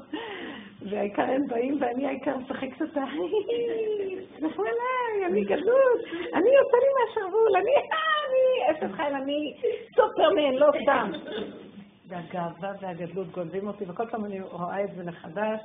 [0.89, 3.03] והעיקר הם באים, ואני העיקר משחקת אותה,
[4.35, 5.99] תסמכו עליי, אני גדלות,
[6.33, 7.71] אני יוצא לי מהשרוול, אני,
[8.23, 9.53] אני, אשת חיל, אני
[9.95, 11.11] סופרמן, לא סתם.
[12.07, 15.59] והגאווה והגדלות גונבים אותי, וכל פעם אני רואה את זה מחדש,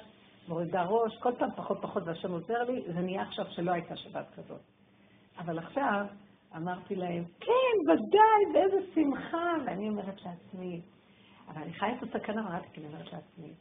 [0.48, 4.26] מורידה ראש, כל פעם פחות פחות, והשם עוזר לי, זה נהיה עכשיו שלא הייתה שבת
[4.36, 4.60] כזאת.
[5.38, 6.06] אבל עכשיו
[6.56, 10.80] אמרתי להם, כן, ודאי, באיזה שמחה, ואני אומרת לעצמי,
[11.48, 13.52] אבל אני חיה את הסכנה, אמרתי, אני אומרת לעצמי,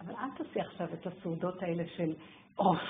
[0.00, 2.14] אבל אל תעשי עכשיו את הסעודות האלה של
[2.56, 2.80] עוף,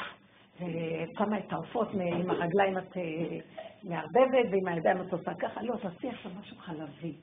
[0.56, 3.38] ושמה את העופות עם הרגליים את אה,
[3.82, 7.14] מערבבת, ועם הידיים את עושה ככה, לא, תעשי עכשיו משהו חלבי.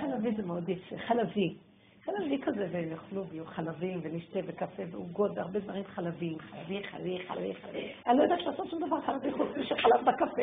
[0.00, 1.56] חלבי זה מאוד יפה, חלבי.
[2.04, 6.38] חלבי כזה, והם יאכלו ויהיו חלבים, ונשתה וקפה ועוגות והרבה דברים חלביים.
[6.38, 7.92] חלבי, חלבי, חלבי, חלבי.
[8.06, 10.42] אני לא יודעת לעשות שום דבר חלבי חוץ משחלב בקפה.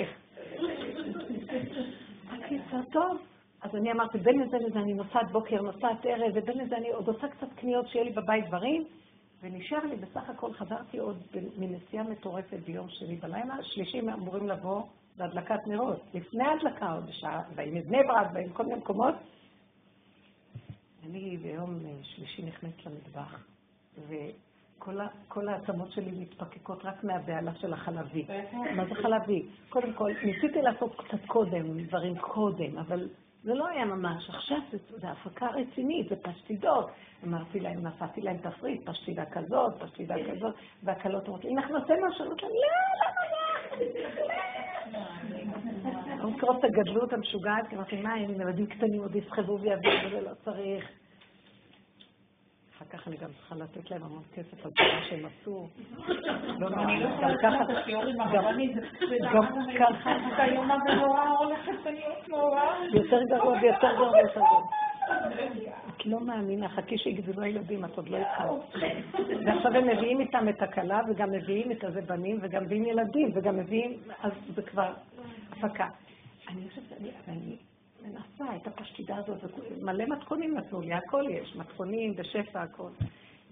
[2.29, 3.17] הקיצר טוב.
[3.61, 7.07] אז אני אמרתי, בין לזה לזה אני נוסעת בוקר, נוסעת ערב, ובין לזה אני עוד
[7.07, 8.83] עושה קצת קניות שיהיה לי בבית דברים,
[9.41, 11.23] ונשאר לי, בסך הכל חזרתי עוד
[11.57, 14.81] מנסיעה מטורפת ביום שני בלילה, שלישים אמורים לבוא
[15.17, 19.15] בהדלקת נרות, לפני ההדלקה עוד בשעה, ועם בני ברק ועם כל מיני מקומות.
[21.05, 23.43] אני ביום שלישי נכנסת למטבח,
[24.07, 28.25] וכל העצמות שלי מתפקקות רק מהבהלה של החלבי.
[28.75, 29.45] מה זה חלבי?
[29.69, 33.09] קודם כל, ניסיתי לעשות קצת קודם, דברים קודם, אבל
[33.43, 34.29] זה לא היה ממש.
[34.29, 34.57] עכשיו
[35.01, 36.89] זו הפקה רצינית, זה פשטידות.
[37.23, 42.25] אמרתי להם, נתתי להם תפריט, פשטידה כזאת, פשטידה כזאת, והקלות אומרות לי, אנחנו נעשה משהו,
[42.25, 42.59] אמרתי להם, לא,
[44.91, 45.38] למה לא?
[46.39, 50.34] לקרוא את הגדלות המשוגעת, כי אמרתי, מה, אם ילדים קטנים עוד יסחבו ויביאו, וזה לא
[50.45, 50.89] צריך.
[52.78, 55.67] אחר כך אני גם צריכה לתת להם המון כסף על דברים שהם עשו.
[56.60, 58.71] לא, אני לא השיעורים הרבנית,
[59.34, 59.43] גם
[59.80, 62.62] ככה, היום הזה נורא הולכת להיות נורא.
[62.93, 64.62] יותר גרוע ויותר גרוע ויותר גרוע.
[65.89, 68.86] את לא מאמינה, חכי שיגדלו הילדים, את עוד לא התחלת.
[69.45, 73.58] ועכשיו הם מביאים איתם את הכלה, וגם מביאים את הזה בנים, וגם מביאים ילדים, וגם
[73.58, 74.93] מביאים, אז זה כבר
[75.52, 75.88] הפקה.
[76.49, 76.91] אני חושבת,
[77.27, 77.57] אני
[78.03, 79.38] מנסה את הפשטידה הזאת,
[79.81, 82.89] מלא מתכונים נתנו לי, הכל יש, מתכונים בשפע, הכל.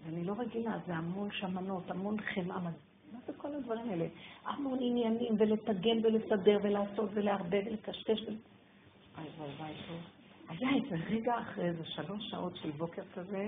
[0.05, 2.59] ואני לא רגילה, זה המון שמנות, המון חמאה.
[2.59, 4.07] מה זה כל הדברים האלה?
[4.45, 8.21] המון עניינים, ולטגן ולסדר ולעשות ולערבב ולקשקש.
[8.21, 9.97] וואי וואי וואי, טוב.
[10.49, 13.47] היה איזה רגע אחרי איזה שלוש שעות של בוקר כזה,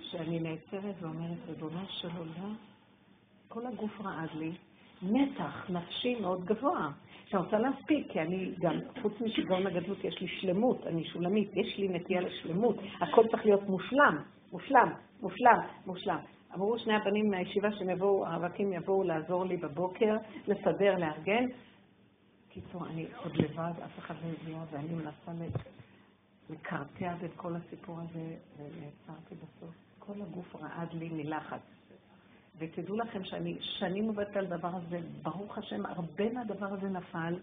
[0.00, 2.54] שאני נעצרת ואומרת, ריבונו של עולם,
[3.48, 4.52] כל הגוף רעד לי,
[5.02, 6.90] מתח נפשי מאוד גבוה.
[7.34, 11.78] שאני רוצה להספיק, כי אני גם, חוץ משיגעון הגדלות, יש לי שלמות, אני שולמית, יש
[11.78, 14.18] לי נטייה לשלמות, הכל צריך להיות מושלם,
[14.52, 14.92] מושלם,
[15.22, 16.18] מושלם, מושלם.
[16.54, 20.16] אמרו שני הבנים מהישיבה שהם יבואו, הרווקים יבואו לעזור לי בבוקר,
[20.48, 21.46] לסדר, לארגן.
[22.48, 25.46] קיצור, אני עוד לבד, אף אחד לא הגיע, ואני מנסה
[26.50, 29.74] לקרטע את כל הסיפור הזה, ונעצרתי בסוף.
[29.98, 31.60] כל הגוף רעד לי מלחץ.
[32.58, 37.34] ותדעו לכם שאני שנים עובדת על הדבר הזה, ברוך השם, הרבה מהדבר הזה נפל,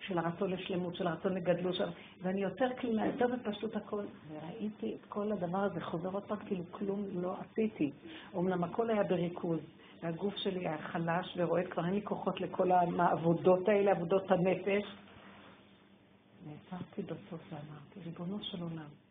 [0.00, 1.84] של הרצון לשלמות, של הרצון לגדלות, של...
[2.22, 4.04] ואני יותר קלילה, יותר בפשטות הכל.
[4.28, 7.92] וראיתי את כל הדבר הזה חוזר עוד פעם, כאילו כלום לא עשיתי.
[8.36, 9.60] אמנם הכל היה בריכוז,
[10.02, 14.84] והגוף שלי היה חלש ורועד, כבר אין לי כוחות לכל העבודות האלה, עבודות הנפש.
[16.46, 19.03] נעצרתי בסוף ואמרתי, ריבונו של עולם,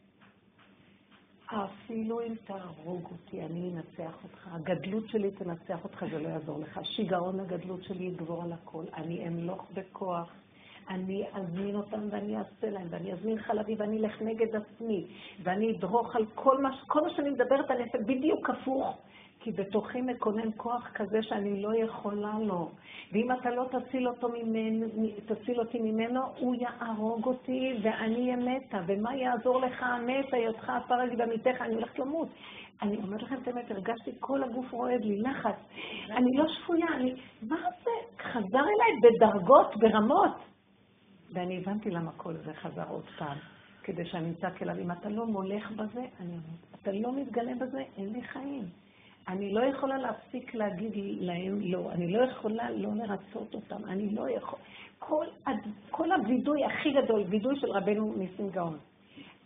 [1.54, 4.48] אפילו אם תהרוג אותי, אני אנצח אותך.
[4.52, 6.80] הגדלות שלי תנצח אותך, זה לא יעזור לך.
[6.84, 8.84] שיגעון הגדלות שלי יגבור על הכל.
[8.94, 10.32] אני אמלוך בכוח.
[10.90, 15.08] אני אזמין אותם ואני אעשה להם, ואני אזמין חלבי ואני אלך נגד עצמי,
[15.44, 18.98] ואני אדרוך על כל מה, כל מה שאני מדברת, אני אעשה בדיוק הפוך.
[19.44, 22.70] כי בתוכי מקונן כוח כזה שאני לא יכולה לו.
[23.12, 24.86] ואם אתה לא תציל, אותו ממנו,
[25.26, 28.80] תציל אותי ממנו, הוא יהרוג אותי ואני אהיה מתה.
[28.88, 32.28] ומה יעזור לך המת, היותך עפר על במיתך, אני הולכת למות.
[32.82, 35.56] אני אומרת לכם את האמת, הרגשתי כל הגוף רועד לי, לחץ.
[36.10, 37.14] אני לא שפויה, אני...
[37.42, 38.24] מה זה?
[38.24, 40.36] חזר אליי בדרגות, ברמות.
[41.34, 43.38] ואני הבנתי למה כל זה חזר עוד פעם.
[43.84, 47.82] כדי שאני אצעק אליו, אם אתה לא מולך בזה, אני אומרת, אתה לא מתגלה בזה,
[47.98, 48.64] אין לי חיים.
[49.28, 54.30] אני לא יכולה להפסיק להגיד להם לא, אני לא יכולה לא לרצות אותם, אני לא
[54.30, 54.60] יכול...
[55.00, 55.26] כל,
[55.92, 58.78] כל הווידוי הכי גדול, וידוי של רבנו ניסים גאון.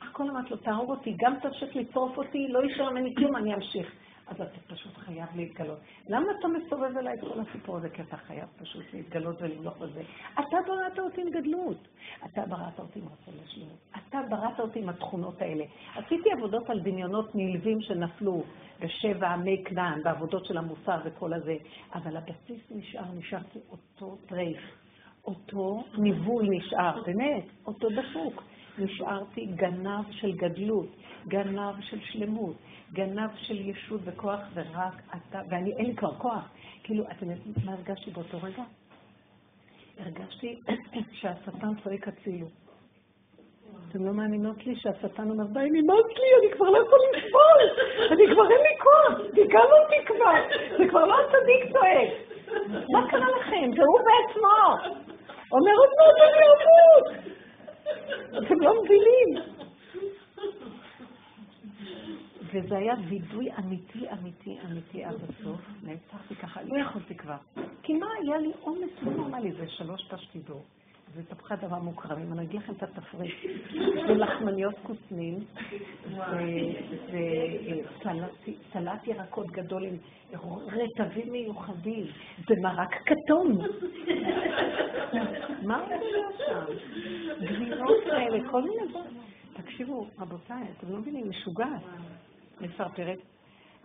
[0.02, 3.92] הכל אמרת לו, תהרוג אותי, גם תמשיך לצרוף אותי, לא יישאר ממני כלום, אני אמשיך.
[4.28, 5.80] אז אתה פשוט חייב להתגלות.
[6.10, 7.90] למה אתה מסובב אליי את כל הסיפור הזה?
[7.90, 10.02] כי אתה חייב פשוט להתגלות ולמלוך בזה.
[10.34, 11.88] אתה בראת אותי עם גדלות.
[12.26, 13.78] אתה בראת אותי עם רצון לשלמות.
[13.92, 15.66] אתה בראת אותי עם התכונות האלה.
[15.96, 18.44] עשיתי עבודות על דמיונות נלווים שנפלו
[18.80, 21.56] בשבע עמי כנען, בעבודות של המוסר וכל הזה,
[21.94, 24.62] אבל הבסיס נשאר, נשארתי אותו טרייף.
[25.26, 28.44] אותו ניבול נשאר, באמת, אותו דפוק.
[28.80, 30.88] נשארתי גנב של גדלות,
[31.28, 32.56] גנב של שלמות,
[32.94, 36.50] גנב של ישות וכוח, ורק אתה, ואני, אין לי כבר כוח.
[36.84, 38.64] כאילו, אתם יודעים מה הרגשתי באותו רגע?
[40.00, 40.60] הרגשתי
[41.20, 42.48] שהשטן צועק הצילו.
[43.90, 47.60] אתם לא מאמינות לי שהשטן אומר, די, נמאס לי, אני כבר לא יכול לסבול,
[48.12, 50.34] אני כבר אין לי כוח, תיגל אותי כבר,
[50.78, 52.10] זה כבר לא הצדיק צועק.
[52.92, 53.72] מה קרה לכם?
[53.78, 54.58] זה הוא בעצמו.
[55.52, 57.37] אומר, עוד מעט אני אמות.
[58.30, 59.58] אתם לא מבינים.
[62.54, 65.62] וזה היה וידוי אמיתי, אמיתי, אמיתי עד הסוף.
[65.84, 67.38] נעצרתי ככה, לא יכולתי כבר.
[67.84, 70.64] כי מה, היה לי עומס לא נורמלי, זה שלוש פשטידור.
[71.16, 73.36] זה תפוחי אדמה מוקרמים, אני אגיד לכם את התפריט.
[74.08, 75.40] זה לחמניות כוסמין,
[78.72, 79.98] וסלט ירקות גדול עם
[80.68, 82.06] רטבים מיוחדים,
[82.48, 83.58] זה מרק כתום.
[85.64, 85.98] מה היה
[86.38, 86.74] שם?
[88.40, 89.22] כאלה, כל מיני דברים.
[89.54, 91.82] תקשיבו, רבותיי, אתם לא מבינים, משוגעת.
[92.62, 93.18] מפרפרת.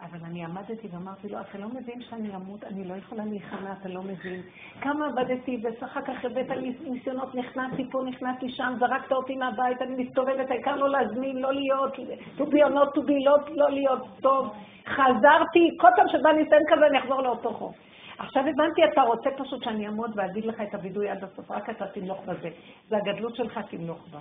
[0.03, 3.89] אבל אני עמדתי ואמרתי לו, אתה לא מבין שאני אמות, אני לא יכולה להיכנע, אתה
[3.89, 4.43] לא מבין.
[4.81, 10.05] כמה עבדתי, ואחר כך הבאת לי ניסיונות, נכנסתי פה, נכנסתי שם, זרקת אותי מהבית, אני
[10.05, 11.95] מסתובבת, העיקר לא להזמין, לא להיות,
[12.39, 14.49] to be or not to be, לא, לא להיות טוב.
[14.87, 17.73] חזרתי, כל פעם שבא ניסיון כזה, אני אחזור לאותו חור.
[18.19, 21.87] עכשיו הבנתי, אתה רוצה פשוט שאני אעמוד ואגיד לך את הווידוי עד הסוף, רק אתה
[21.87, 22.49] תמלוך בזה.
[22.89, 24.19] זה הגדלות שלך, תמלוך בה.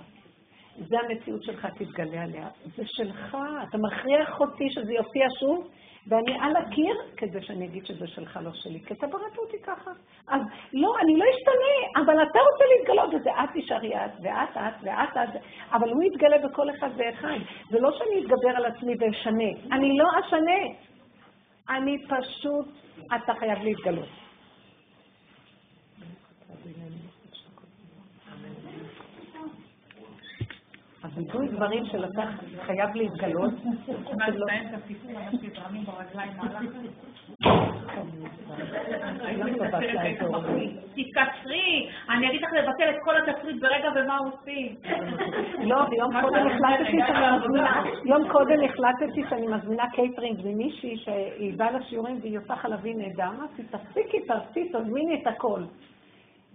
[0.78, 2.48] זה המציאות שלך, תתגלה עליה.
[2.76, 3.36] זה שלך,
[3.68, 5.68] אתה מכריח אותי שזה יופיע שוב,
[6.06, 9.90] ואני על הקיר כדי שאני אגיד שזה שלך, לא שלי, כי אתה בראת אותי ככה.
[10.28, 10.40] אז
[10.72, 15.16] לא, אני לא אשתנה, אבל אתה רוצה להתגלות וזה את תשארי את, ואת את, ואת
[15.16, 15.40] את,
[15.72, 17.38] אבל הוא יתגלה בכל אחד ואחד.
[17.70, 20.76] זה לא שאני אתגבר על עצמי ואשנה, אני לא אשנה.
[21.68, 22.68] אני פשוט,
[23.16, 24.08] אתה חייב להתגלות.
[31.12, 32.22] הביטוי דברים שאתה
[32.66, 33.54] חייב להתגלות.
[40.94, 44.76] תתקצרי, אני אגיד לך לבטל את כל התפריט ברגע ומה עושים.
[45.58, 51.70] לא, יום קודם החלטתי שאני מזמינה, יום קודם החלטתי שאני מזמינה קייטרינג ממישהי שהיא באה
[51.70, 55.62] לשיעורים והיא עושה חלבי נהדר, אמרתי, תפסיקי, תעשי, תזמיני את הכל.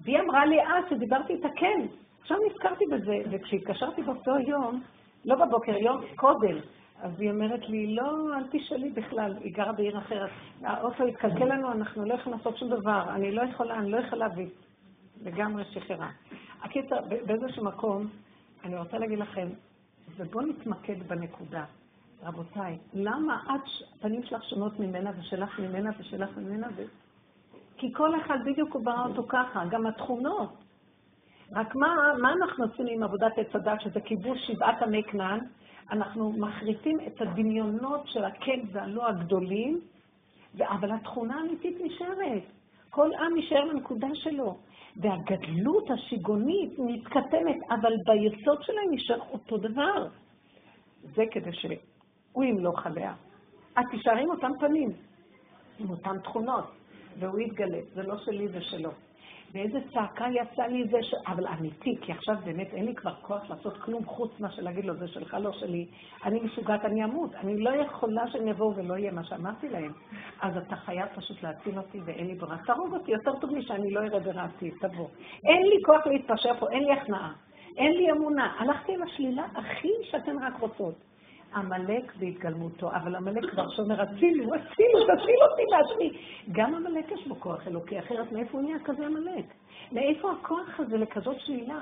[0.04, 1.82] והיא אמרה לי אז, שדיברתי איתה, כן.
[2.28, 4.82] עכשיו נזכרתי בזה, וכשהתקשרתי באותו יום,
[5.26, 6.58] לא בבוקר, יום קודם,
[7.02, 10.30] אז היא אומרת לי, לא, אל תשאלי בכלל, היא גרה בעיר אחרת.
[10.62, 14.28] האוטו התקלקל לנו, אנחנו לא יכולים לעשות שום דבר, אני לא יכולה, אני לא יכולה,
[14.36, 14.48] והיא
[15.24, 16.10] לגמרי שחררה.
[16.62, 18.08] הקיצר, באיזשהו מקום,
[18.64, 19.48] אני רוצה להגיד לכם,
[20.18, 21.66] ובואו נתמקד בנקודה.
[22.24, 23.62] רבותיי, למה את,
[23.96, 26.68] הפנים שלך שונות ממנה ושלך ממנה ושלך ממנה?
[26.76, 26.84] ו...
[27.78, 30.67] כי כל אחד בדיוק הוא ברא אותו ככה, גם התכונות.
[31.52, 35.40] רק מה, מה אנחנו עושים עם עבודת עץ הדת, שזה כיבוש שבעת עמי כנען?
[35.92, 39.80] אנחנו מחריטים את הדמיונות של הכן והלא הגדולים,
[40.62, 42.44] אבל התכונה האמיתית נשארת.
[42.90, 44.58] כל עם נשאר לנקודה שלו.
[44.98, 50.08] והגדלות השיגונית מתקטמת, אבל ביסוד שלהם נשאר אותו דבר.
[51.16, 53.14] זה כדי שהוא ימלוך עליה.
[53.80, 54.90] את תישארי עם אותם פנים,
[55.80, 56.72] עם אותן תכונות,
[57.20, 57.80] והוא יתגלה.
[57.94, 58.92] זה לא שלי, זה שלו.
[59.54, 61.14] ואיזה צעקה יצאה לי זה, ש...
[61.28, 64.96] אבל אמיתי, כי עכשיו באמת אין לי כבר כוח לעשות כלום חוץ מה שלהגיד לו,
[64.96, 65.86] זה שלך, לא שלי.
[66.26, 67.36] אני משוגעת, אני אמות.
[67.36, 69.92] אני לא יכולה שהם יבואו ולא יהיה מה שאמרתי להם.
[70.42, 72.58] אז אתה חייב פשוט להציל אותי ואין לי ברירה.
[72.66, 75.08] תהרוג אותי, יותר טוב לי שאני לא אראה ברעתי, תבוא.
[75.46, 77.34] אין לי כוח להתפשר פה, אין לי הכנעה.
[77.78, 78.54] אין לי אמונה.
[78.60, 80.96] הלכתי עם השלילה הכי שאתן רק רוצות.
[81.56, 86.22] עמלק בהתגלמותו, אבל עמלק כבר שאומר, הצילו, הצילו, תציל אותי מעצמי.
[86.52, 89.46] גם עמלק יש בו כוח אלוקי, אחרת מאיפה הוא נהיה כזה עמלק?
[89.92, 91.80] מאיפה הכוח הזה לכזאת שלילה?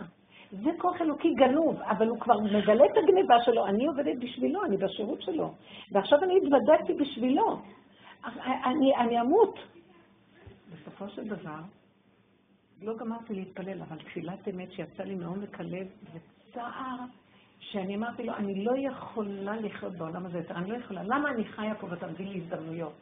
[0.51, 4.77] זה כוח אלוקי גנוב, אבל הוא כבר מגלה את הגניבה שלו, אני עובדת בשבילו, אני
[4.77, 5.53] בשירות שלו.
[5.91, 7.61] ועכשיו אני התוודעתי בשבילו.
[8.65, 9.59] אני, אני אמות.
[10.73, 11.59] בסופו של דבר,
[12.81, 16.84] לא גמרתי להתפלל, אבל תפילת אמת שיצאה לי מעומק הלב, וצער
[17.75, 21.03] שאני אמרתי לו, אני לא יכולה לחיות בעולם הזה יותר, אני לא יכולה.
[21.03, 22.93] למה אני חיה פה ואתה מביא לי הזדמנויות?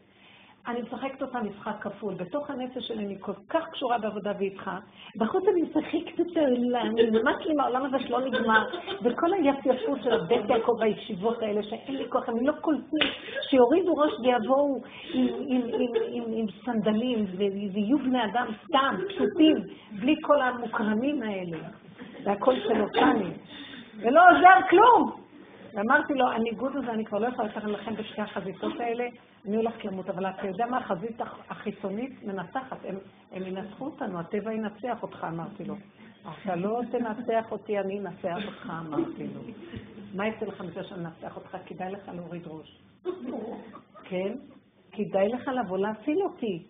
[0.68, 2.14] אני משחקת אותה משחק כפול.
[2.14, 4.72] בתוך הנפש שלי אני כל כך קשורה בעבודה ואיתך,
[5.16, 8.66] בחוץ אני משחקת את העולם, אני נמאס לי מהעולם הזה שלא נגמר,
[9.04, 13.08] וכל היפייפות של בית יעקב והישיבות האלה, שאין לי כוח, הם לא קולטים,
[13.50, 14.82] שיורידו ראש ויבואו
[15.14, 19.58] עם, עם, עם, עם, עם סנדלים, ויהיו בני אדם סתם, פשוטים,
[20.00, 21.58] בלי כל המוקרנים האלה,
[22.24, 23.32] והכל סלוקני.
[23.98, 25.24] ולא עוזר כלום.
[25.74, 29.08] ואמרתי לו, הניגוד הזה, אני כבר לא יכולה לתכן לכם בשתי החזיתות האלה,
[29.48, 32.96] אני הולכת למות, אבל אתה יודע מה, החזית החיצונית מנצחת, הם,
[33.32, 35.76] הם ינצחו אותנו, הטבע ינצח אותך, אמרתי לו.
[36.44, 39.42] אתה לא תנצח אותי, אני אנצח אותך, אמרתי לו.
[40.14, 41.58] מה יצא לך מזה שאני אנצח אותך?
[41.66, 42.82] כדאי לך להוריד ראש.
[44.04, 44.34] כן?
[44.92, 46.64] כדאי לך לבוא להציל אותי.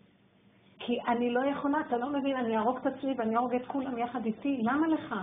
[0.80, 3.98] כי אני לא יכולה, אתה לא מבין, אני אהרוג את עצמי ואני אהרוג את כולם
[3.98, 5.16] יחד איתי, למה לך?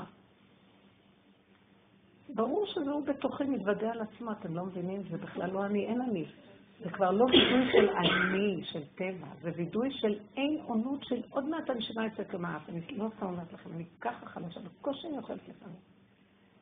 [2.34, 5.02] ברור שזה הוא בתוכי מתוודה על עצמו, אתם לא מבינים?
[5.10, 6.24] זה בכלל לא אני, אין אני.
[6.84, 11.48] זה כבר לא וידוי של אני, של טבע, זה וידוי של אין עונות של עוד
[11.48, 12.62] מעט הנשימה יוצאת למעט.
[12.68, 15.76] אני לא סתם אומרת לכם, אני ככה חלשה, בקושי אני אוכלת לפעמים.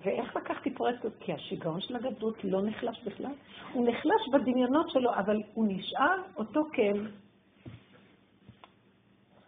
[0.04, 1.14] ואיך לקחתי פרויקט הזה?
[1.20, 3.32] כי השיגעון של הגדלות לא נחלש בכלל.
[3.72, 6.96] הוא נחלש בדמיונות שלו, אבל הוא נשאר אותו כן.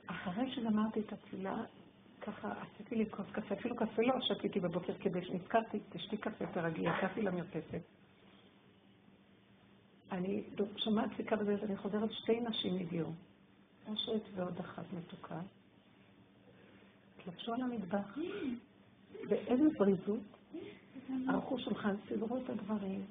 [0.06, 1.56] אחרי שגמרתי את התפילה,
[2.20, 6.82] ככה עשיתי לי כוס קפה, אפילו קפה לא שתיתי בבוקר כדי שנזכרתי, תשתי קפה תרגי,
[6.82, 7.82] יצאתי למרפסת.
[10.12, 10.42] אני
[10.76, 13.12] שומעת דפיקה בזה, אני חוזרת, שתי נשים הגיעו,
[13.88, 15.40] אושרת ועוד אחת מתוקה.
[17.18, 18.18] התלבשו על המטבח,
[19.28, 20.20] באיזה בריזות,
[21.28, 23.04] ערכו שולחן, סידרו את הדברים,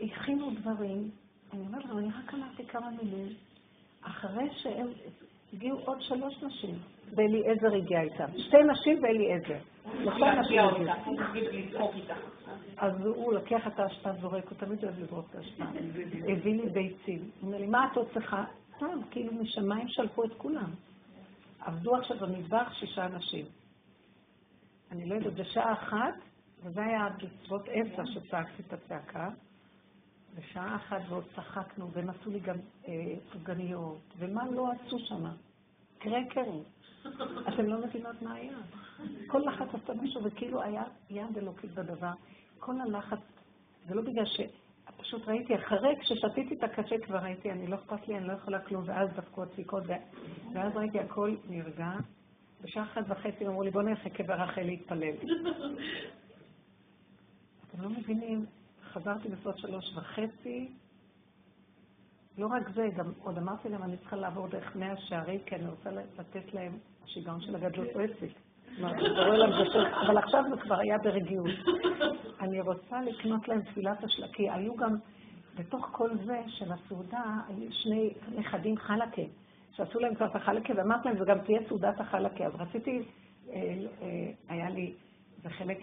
[0.00, 1.10] הכינו דברים.
[1.52, 3.34] אני אומרת לכם, אני רק אמרתי כמה מילים.
[4.02, 4.88] אחרי שהם
[5.52, 6.74] הגיעו עוד שלוש נשים,
[7.14, 8.26] ואליעזר הגיע איתם.
[8.38, 9.58] שתי נשים ואליעזר.
[9.94, 10.60] לכל נשים
[11.18, 11.92] הגיעו.
[12.76, 15.64] אז הוא לוקח את האשפה, זורק, הוא תמיד אוהב לזרוק את האשפה.
[16.28, 17.18] הביא לי ביצים.
[17.18, 18.44] הוא אומר לי, מה את עוד צריכה?
[18.76, 20.70] סתם, כאילו משמיים שלחו את כולם.
[21.60, 23.44] עבדו עכשיו במטבח שישה אנשים.
[24.90, 26.14] אני לא יודעת, בשעה אחת,
[26.64, 29.28] וזה היה בסביבות עשר שצעקתי את הצעקה,
[30.34, 32.56] בשעה אחת ועוד צחקנו, והם עשו לי גם
[32.88, 35.24] אה, סופגניות, ומה לא עשו שם?
[35.98, 36.62] קרקרים.
[37.48, 38.58] אתם לא מבינות מה היה.
[39.26, 42.12] כל לחץ עשה משהו, וכאילו היה יד אלוקית בדבר.
[42.58, 43.20] כל הלחץ,
[43.88, 44.40] זה לא בגלל ש...
[44.98, 48.60] פשוט ראיתי, אחרי, כששתיתי את הקפה כבר ראיתי, אני לא אכפת לי, אני לא יכולה
[48.60, 49.82] כלום, ואז דפקו הדפיקות,
[50.52, 51.90] ואז ראיתי הכל נרגע.
[52.60, 55.14] בשעה אחת וחצי אמרו לי, בוא נלך לקבר רחל להתפלל.
[57.68, 58.46] אתם לא מבינים,
[58.88, 60.68] חזרתי בסוף שלוש וחצי,
[62.38, 65.68] לא רק זה, גם עוד אמרתי להם, אני צריכה לעבור דרך מאה שערים, כי אני
[65.68, 68.32] רוצה לתת להם, השיגעון של הגדלות עסק.
[70.06, 71.50] אבל עכשיו זה כבר היה ברגיעות.
[72.40, 74.96] אני רוצה לקנות להם תפילת השלה, כי היו גם,
[75.54, 79.22] בתוך כל זה של הסעודה, היו שני נכדים חלקה,
[79.72, 82.46] שעשו להם כבר את החלקה, ואמרתי להם, וגם תהיה סעודת החלקה.
[82.46, 83.02] אז רציתי,
[83.50, 83.54] אה,
[84.02, 84.94] אה, היה לי,
[85.42, 85.78] זה חלק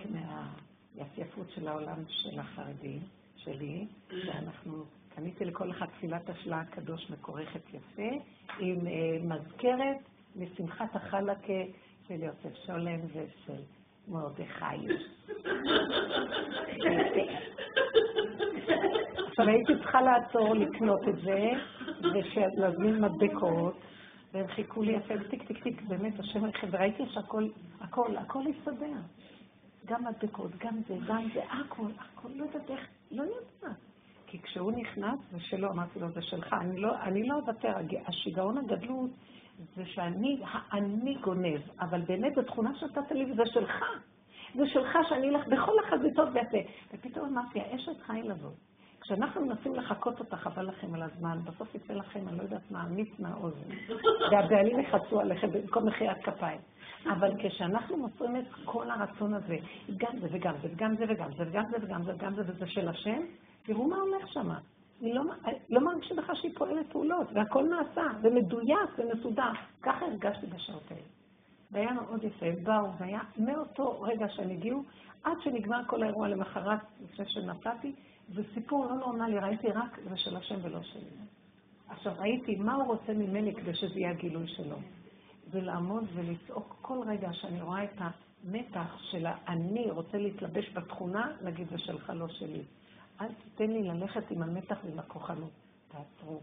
[0.98, 3.02] מהיפייפות של העולם של החרדים,
[3.46, 3.86] שלי,
[4.28, 4.84] ואנחנו
[5.16, 8.12] קניתי לכל אחד תפילת השלה הקדוש מכורכת יפה,
[8.60, 9.98] עם אה, מזכרת
[10.36, 11.64] משמחת החלקה
[12.08, 13.62] של יוסף שולם ושל
[14.08, 14.94] מרדכי.
[19.30, 21.52] עכשיו הייתי צריכה לעצור לקנות את זה,
[22.58, 23.78] ולהזמין מדבקות,
[24.34, 27.48] והם חיכו לי יפה, טיק טיק טיק, באמת, השם הולכם, וראיתי שהכל,
[27.82, 29.00] הכל, הכל הסתדר.
[29.86, 33.78] גם מדבקות, גם זה, גם זה, הכל, הכל, לא יודעת איך, לא יודעת.
[34.28, 36.54] כי כשהוא נכנס, זה שלו, אמרתי לו, זה שלך.
[36.54, 37.74] אני לא, אני לא אוותר.
[38.08, 39.12] השיגעון הגדלות
[39.76, 43.84] זה שאני, האני גונב, אבל באמת התכונה שנתת לי זה שלך.
[44.56, 46.58] זה שלך שאני אלך בכל החזיתות ואתה.
[46.94, 48.52] ופתאום אמרתי, האשת חי לבוא.
[49.02, 52.84] כשאנחנו מנסים לחקות אותה, חבל לכם על הזמן, בסוף יצא לכם, אני לא יודעת מה,
[52.84, 53.70] מיץ מהאוזן.
[54.32, 56.60] והבעלים יחצו עליכם במקום מחיית כפיים.
[57.14, 59.58] אבל כשאנחנו מוסרים את כל הרצון הזה,
[59.98, 62.68] גם זה וגם זה וגם זה וגם זה וגם זה וגם זה וגם זה וזה
[62.68, 63.22] של השם,
[63.64, 64.50] תראו מה הולך שם.
[65.02, 65.24] אני לא,
[65.70, 69.52] לא מרגישה לך שהיא פועלת פעולות, והכל נעשה, ומדויק ומסודר.
[69.82, 71.02] ככה הרגשתי בשעות האלה.
[71.72, 74.84] והיה מאוד יפה, באו, והיה מאותו רגע שהם הגיעו,
[75.24, 77.94] עד שנגמר כל האירוע למחרת, לפני שנסעתי,
[78.34, 81.10] זה סיפור לא נורמלי, ראיתי רק זה של השם ולא שלי.
[81.90, 84.76] עכשיו, ראיתי מה הוא רוצה ממני כדי שזה יהיה הגילוי שלו.
[85.52, 91.78] ולעמוד ולצעוק כל רגע שאני רואה את המתח של האני רוצה להתלבש בתכונה, נגיד זה
[91.78, 92.62] שלך, לא שלי.
[93.22, 95.52] אל תיתן לי ללכת עם המתח ועם הכוחנות.
[95.88, 96.40] תעצרו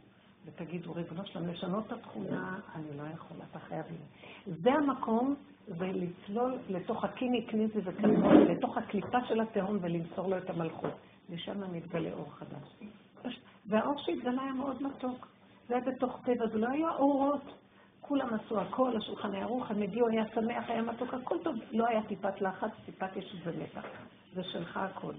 [0.46, 4.52] ותגידו, ריבונו שלם, לשנות את התכונה, אני לא יכולה, אתה חייב לי.
[4.62, 5.34] זה המקום,
[5.68, 10.94] ולצלול לתוך הקיני קניזי וקלמון, לתוך הקליפה של התהום ולמסור לו את המלכות.
[11.30, 12.76] ושם מתגלה אור חדש.
[13.66, 15.28] והאור שהתגלה היה מאוד מתוק.
[15.68, 17.61] זה היה בתוך טבע, זה לא היה אורות.
[18.12, 21.56] כולם עשו הכל, השולחן היה ערוך, הם הגיעו, היה שמח, היה מתוק, הכל טוב.
[21.70, 23.84] לא היה טיפת לחץ, טיפת יש ומתח.
[24.34, 25.12] זה שלך הכל.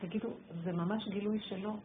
[0.00, 0.28] תגידו,
[0.64, 1.76] זה ממש גילוי שלו.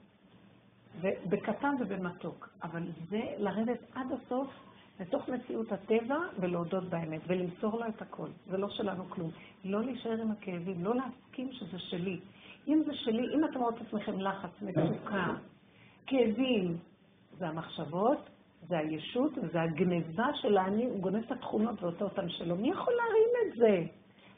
[1.01, 2.49] בקטן ובמתוק.
[2.63, 4.47] אבל זה לרדת עד הסוף
[4.99, 8.27] לתוך מציאות הטבע ולהודות באמת, ולמסור לו את הכל.
[8.45, 9.31] זה לא שלנו כלום.
[9.63, 12.19] לא להישאר עם הכאבים, לא להסכים שזה שלי.
[12.67, 15.33] אם זה שלי, אם אתם רואים את עצמכם לחץ, מצוקה,
[16.07, 16.77] כאבים,
[17.37, 18.29] זה המחשבות,
[18.67, 22.55] זה הישות וזה הגניבה של האני, הוא גונב את התכונות ועושה אותן שלו.
[22.55, 23.83] מי יכול להרים את זה?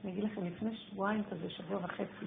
[0.04, 2.26] אני אגיד לכם, לפני שבועיים כזה, שבוע וחצי,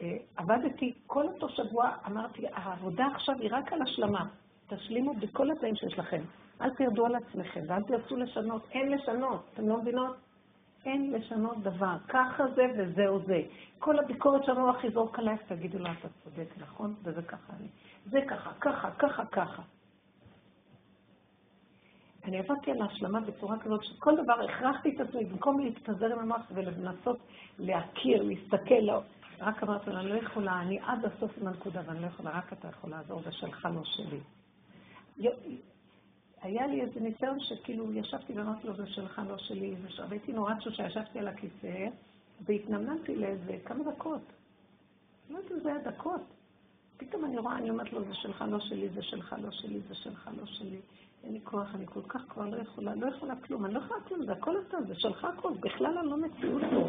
[0.00, 4.26] אה, עבדתי כל אותו שבוע, אמרתי, העבודה עכשיו היא רק על השלמה.
[4.68, 6.22] תשלימו בכל התאים שיש לכם.
[6.60, 8.62] אל תרדו על עצמכם ואל תרצו לשנות.
[8.70, 10.16] אין לשנות, אתם לא מבינות?
[10.84, 11.96] אין לשנות דבר.
[12.08, 13.42] ככה זה וזהו זה.
[13.78, 16.94] כל הביקורת שהמוח יזרוק עלייך, תגידו לה, אתה צודק, נכון?
[17.02, 17.68] וזה ככה אני.
[18.04, 19.62] זה ככה, ככה, ככה, ככה.
[22.24, 26.42] אני עבדתי על ההשלמה בצורה כזאת שכל דבר הכרחתי את עצמי, במקום להתפזר עם המוח
[26.54, 27.18] ולנסות
[27.58, 29.00] להכיר, להסתכל, לא.
[29.40, 32.52] רק אמרתי לה, אני לא יכולה, אני עד הסוף עם הנקודה ואני לא יכולה, רק
[32.52, 34.20] אתה יכול לעזור, זה שלך, לא שלי.
[36.42, 39.74] היה לי איזה ניסיון שכאילו ישבתי ואמרתי לו, זה שלך, לא שלי,
[40.08, 41.88] והייתי נורא תשושה, ישבתי על הכיסא
[42.40, 44.22] והתנמנתי לאיזה כמה דקות.
[45.30, 46.22] לא יודעת אם זה היה דקות.
[47.34, 50.30] אני רואה, אני אומרת לו, זה שלך, לא שלי, זה שלך, לא שלי, זה שלך,
[50.36, 50.78] לא שלי.
[51.24, 54.00] אין לי כוח, אני כל כך כבר לא יכולה, לא יכולה כלום, אני לא יכולה
[54.00, 56.88] כלום, זה הכל אתה, זה שלך הכל, בכלל אני לא מציאות פה.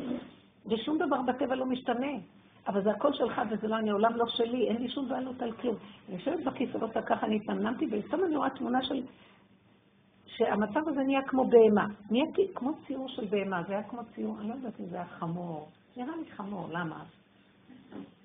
[0.65, 2.11] ושום דבר בטבע לא משתנה.
[2.67, 5.51] אבל זה הכל שלך וזה לא אני, העולם לא שלי, אין לי שום בעלות על
[5.51, 5.75] כלום.
[6.09, 9.03] אני יושבת בכיסא ועושה ככה, אני התנמנמתי, ופתאום אני רואה תמונה של...
[10.25, 11.85] שהמצב הזה נהיה כמו בהמה.
[12.11, 12.25] נהיה
[12.55, 15.69] כמו ציור של בהמה, זה היה כמו ציור, אני לא יודעת אם זה היה חמור.
[15.97, 17.03] נראה לי חמור, למה?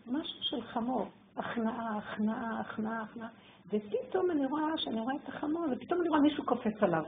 [0.07, 1.09] משהו של חמור.
[1.37, 3.29] הכנעה, הכנעה, הכנעה, הכנעה.
[3.67, 7.05] ופתאום אני רואה שאני רואה את החמור, ופתאום אני רואה מישהו קופץ עליו.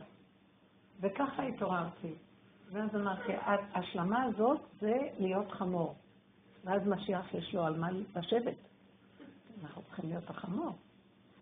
[1.00, 2.14] וככה התעוררתי.
[2.72, 5.94] ואז אמרתי, ההשלמה הזאת זה להיות חמור.
[6.64, 8.56] ואז משיח יש לו על מה לשבת.
[9.62, 10.78] אנחנו צריכים להיות החמור.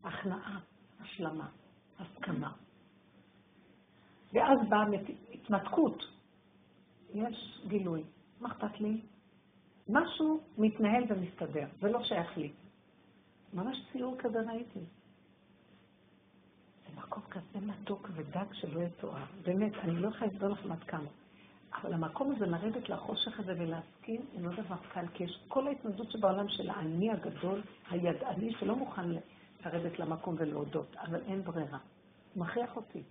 [0.04, 0.58] הכנעה,
[1.00, 1.48] השלמה,
[1.98, 2.52] הסכמה.
[4.32, 4.84] ואז באה
[5.32, 6.02] התנתקות.
[7.14, 8.02] יש גילוי.
[8.40, 9.00] מה אכפת לי?
[9.88, 12.52] משהו מתנהל ומסתדר, זה לא שייך לי.
[13.54, 14.80] ממש ציור כזה ראיתי.
[16.86, 19.24] זה מקום כזה מתוק ודק שלא יתואר.
[19.42, 21.08] באמת, אני לא יכולה לסבור לכם עד כמה.
[21.74, 26.10] אבל המקום הזה לרדת לחושך הזה ולהסכים עם לא דבר קל, כי יש כל ההתנגדות
[26.10, 29.08] שבעולם של האני הגדול, הידעני, שלא מוכן
[29.64, 31.78] לרדת למקום ולהודות, אבל אין ברירה.
[32.34, 33.02] הוא מכריח אותי.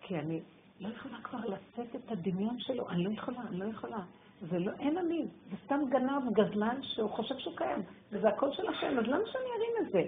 [0.00, 0.42] כי אני
[0.80, 4.04] לא יכולה כבר לשאת את הדמיון שלו, אני לא יכולה, אני לא יכולה.
[4.40, 7.82] זה לא, אין אני, זה סתם גנב, גזלן, שהוא חושב שהוא קיים,
[8.12, 10.02] וזה הכל של השם, אז למה שאני ארים את זה?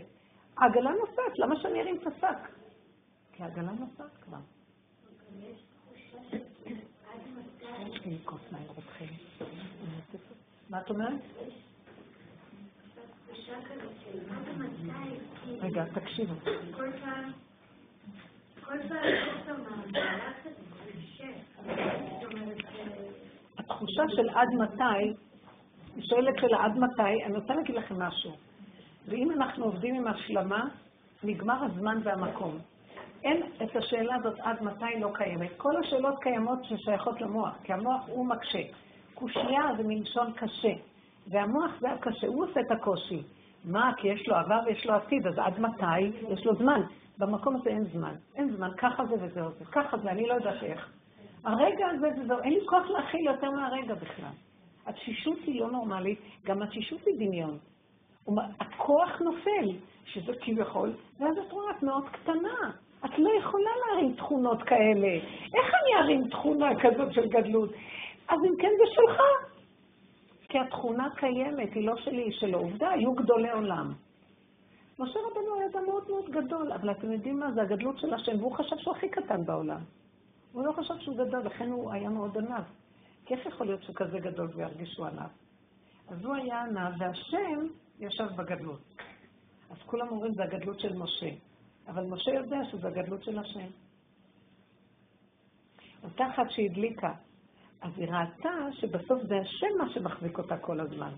[0.56, 2.38] העגלה נוסעת, למה שאני ארים את השק?
[3.32, 4.38] כי העגלה נוסעת כבר.
[10.70, 11.20] מה את אומרת?
[15.60, 16.34] רגע, תקשיבו.
[16.76, 17.32] כל פעם,
[18.64, 19.28] כל פעם
[23.70, 25.14] התחושה של עד מתי,
[25.96, 28.32] היא שואלת שאלה עד מתי, אני רוצה להגיד לכם משהו.
[29.08, 30.68] ואם אנחנו עובדים עם השלמה,
[31.22, 32.58] נגמר הזמן והמקום.
[33.24, 35.50] אין את השאלה הזאת עד מתי לא קיימת.
[35.56, 38.62] כל השאלות קיימות ששייכות למוח, כי המוח הוא מקשה.
[39.14, 40.72] קושייה זה מלשון קשה,
[41.26, 43.22] והמוח זה הקשה, הוא עושה את הקושי.
[43.64, 43.92] מה?
[43.96, 46.00] כי יש לו עבר ויש לו עתיד, אז עד מתי?
[46.28, 46.80] יש לו זמן.
[47.18, 48.14] במקום הזה אין זמן.
[48.36, 49.64] אין זמן, ככה זה וזהו זה.
[49.64, 50.97] ככה זה, אני לא יודעת איך.
[51.48, 54.32] הרגע הזה וזהו, אין לי כוח להכיל יותר מהרגע בכלל.
[54.86, 57.58] התשישות היא לא נורמלית, גם התשישות היא דמיון.
[58.60, 59.70] הכוח נופל,
[60.04, 62.72] שזה כביכול, ואז את רואה, את מאוד קטנה.
[63.04, 65.14] את לא יכולה להרים תכונות כאלה.
[65.54, 67.70] איך אני ארים תכונה כזאת של גדלות?
[68.28, 69.20] אז אם כן, זה שלך.
[70.48, 72.58] כי התכונה קיימת, היא לא שלי, היא שלו.
[72.58, 73.92] עובדה, היו גדולי עולם.
[74.98, 77.52] משה רבנו היה אדם מאוד מאוד גדול, אבל אתם יודעים מה?
[77.52, 79.80] זה הגדלות של השם, והוא חשב שהוא הכי קטן בעולם.
[80.52, 82.64] הוא לא חשב שהוא גדול, לכן הוא היה מאוד ענב.
[83.24, 85.28] כי איך יכול להיות שהוא כזה גדול וירגיש שהוא ענב?
[86.08, 87.66] אז הוא היה ענב, והשם
[87.98, 88.80] ישב בגדלות.
[89.70, 91.30] אז כולם אומרים, זה הגדלות של משה.
[91.88, 93.66] אבל משה יודע שזו הגדלות של השם.
[96.04, 97.12] אותה אחת שהדליקה,
[97.80, 101.12] אז היא ראתה שבסוף זה השם מה שמחזיק אותה כל הזמן.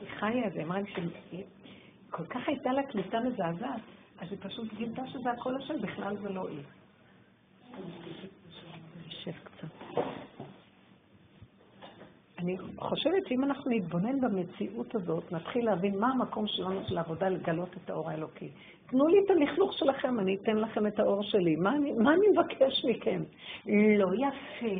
[0.00, 3.80] היא חיה זה, אמרה לי שכל כך הייתה לה קליטה מזעזעת,
[4.18, 6.62] אז היא פשוט גילתה שזה הכל השם, בכלל זה לא היא.
[9.06, 9.68] נשב קצת.
[12.44, 17.68] אני חושבת שאם אנחנו נתבונן במציאות הזאת, נתחיל להבין מה המקום שלנו של העבודה לגלות
[17.84, 18.48] את האור האלוקי.
[18.86, 21.56] תנו לי את הלכלוך שלכם, אני אתן לכם את האור שלי.
[21.56, 23.22] מה אני, מה אני מבקש מכם?
[23.98, 24.74] לא יפה.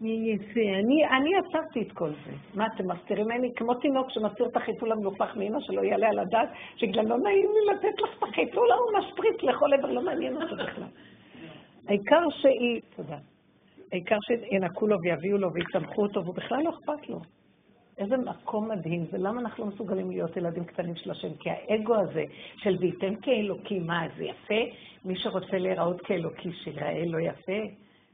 [0.00, 0.60] יפה.
[0.84, 2.32] אני, אני עצרתי את כל זה.
[2.54, 3.52] מה, אתם מסתירים ממני?
[3.56, 7.74] כמו תינוק שמסתיר את החיתול המלוכלך מאמא שלא יעלה על הדעת, שגם לא נעים לי
[7.74, 10.88] לתת לך את החיתול, הוא משפריץ לכל עבר, לא מעניין אותו בכלל.
[11.88, 13.16] העיקר שהיא, תודה.
[13.92, 17.20] העיקר שינקו לו ויביאו לו ויצמחו אותו, והוא בכלל לא אכפת לו.
[17.98, 21.28] איזה מקום מדהים, ולמה אנחנו לא מסוגלים להיות ילדים קטנים של השם?
[21.40, 22.24] כי האגו הזה
[22.56, 24.78] של וייתן כאלוקי, מה, זה יפה?
[25.04, 27.62] מי שרוצה להיראות כאלוקי, שיראה לא יפה?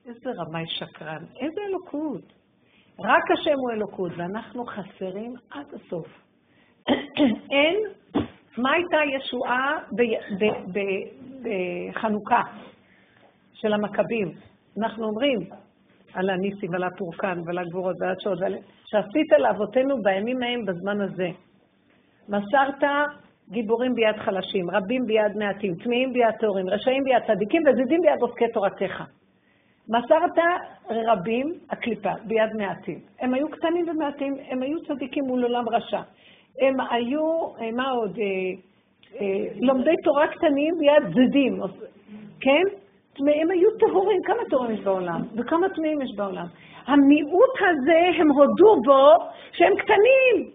[0.07, 2.33] איזה רמאי שקרן, איזה אלוקות.
[3.01, 6.07] רק השם הוא אלוקות, ואנחנו חסרים עד הסוף.
[7.55, 7.77] אין,
[8.59, 9.79] מה הייתה ישועה
[11.43, 12.43] בחנוכה
[13.53, 14.33] של המכבים?
[14.79, 15.39] אנחנו אומרים,
[16.15, 18.39] על הניסים ועל הפורקן ועל הגבורות ועל השעות,
[18.85, 21.29] שעשית לאבותינו בימים ההם בזמן הזה.
[22.29, 22.83] מסרת
[23.51, 28.49] גיבורים ביד חלשים, רבים ביד מעטים, טמאים ביד טהורים, רשעים ביד צדיקים וזידים ביד עוסקי
[28.49, 29.03] תורתך.
[29.89, 30.39] מסרת
[30.91, 32.99] רבים, הקליפה, ביד מעטים.
[33.21, 36.01] הם היו קטנים ומעטים, הם היו צדיקים מול עולם רשע.
[36.61, 38.25] הם היו, אה, מה עוד, אה,
[39.21, 41.61] אה, לומדי תורה קטנים ביד זדים,
[42.41, 42.84] כן?
[43.15, 45.23] טמאים היו טהורים, כמה טהורים יש בעולם?
[45.37, 46.47] וכמה טמאים יש בעולם?
[46.87, 50.51] המיעוט הזה, הם הודו בו שהם קטנים.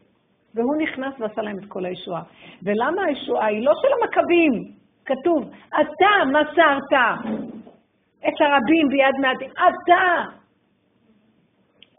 [0.55, 2.21] והוא נכנס ועשה להם את כל הישועה.
[2.63, 3.45] ולמה הישועה?
[3.45, 4.71] היא לא של המכבים.
[5.05, 7.01] כתוב, אתה מסרת
[8.27, 10.23] את הרבים ביד מעטים, אתה!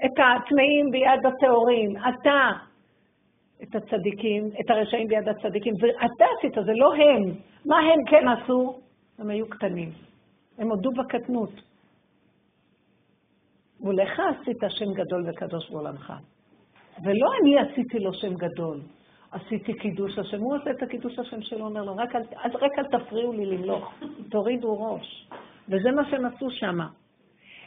[0.05, 2.51] את הטמאים ביד הטהורים, אתה!
[3.63, 7.23] את הצדיקים, את הרשעים ביד הצדיקים, ואתה עשית, זה לא הם.
[7.67, 8.79] מה הם כן עשו?
[9.19, 10.10] הם היו קטנים.
[10.61, 11.51] הם הודו בקטנות.
[13.81, 16.13] ולך עשית שם גדול וקדוש בעולמך.
[17.05, 18.81] ולא אני עשיתי לו שם גדול,
[19.31, 20.41] עשיתי קידוש השם.
[20.41, 22.23] הוא עושה את הקידוש השם שלו, אומר לו, רק אל,
[22.61, 23.95] רק אל תפריעו לי למלוך,
[24.31, 25.29] תורידו ראש.
[25.69, 26.79] וזה מה שהם עשו שם.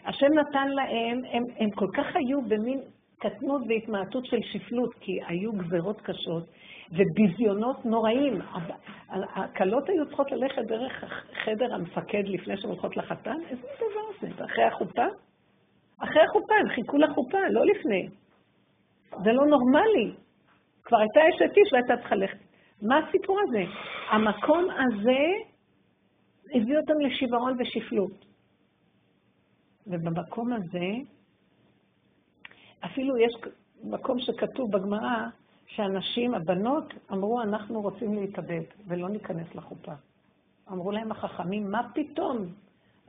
[0.06, 2.80] השם נתן להם, הם, הם כל כך היו במין
[3.24, 6.44] קטנות והתמעטות של שפלות, כי היו גזרות קשות
[6.92, 8.42] וביזיונות נוראים.
[9.10, 11.04] הכלות היו צריכות ללכת דרך
[11.44, 13.38] חדר המפקד לפני שהן הולכות לחתן?
[13.50, 14.46] איזה דבר זה?
[14.46, 15.06] אחרי החופה?
[15.98, 18.08] אחרי החופה, הם חיכו לחופה, לא לפני.
[19.24, 20.14] זה לא נורמלי.
[20.84, 22.38] כבר הייתה אשת איש והייתה צריכה ללכת.
[22.82, 23.64] מה הסיפור הזה?
[24.10, 25.20] המקום הזה
[26.54, 28.26] הביא אותם לשיוורון ושפלות.
[29.88, 30.88] ובמקום הזה,
[32.86, 33.36] אפילו יש
[33.84, 35.28] מקום שכתוב בגמרא,
[35.68, 39.92] שהנשים, הבנות, אמרו, אנחנו רוצים להתאבד, ולא ניכנס לחופה.
[40.72, 42.38] אמרו להם החכמים, מה פתאום?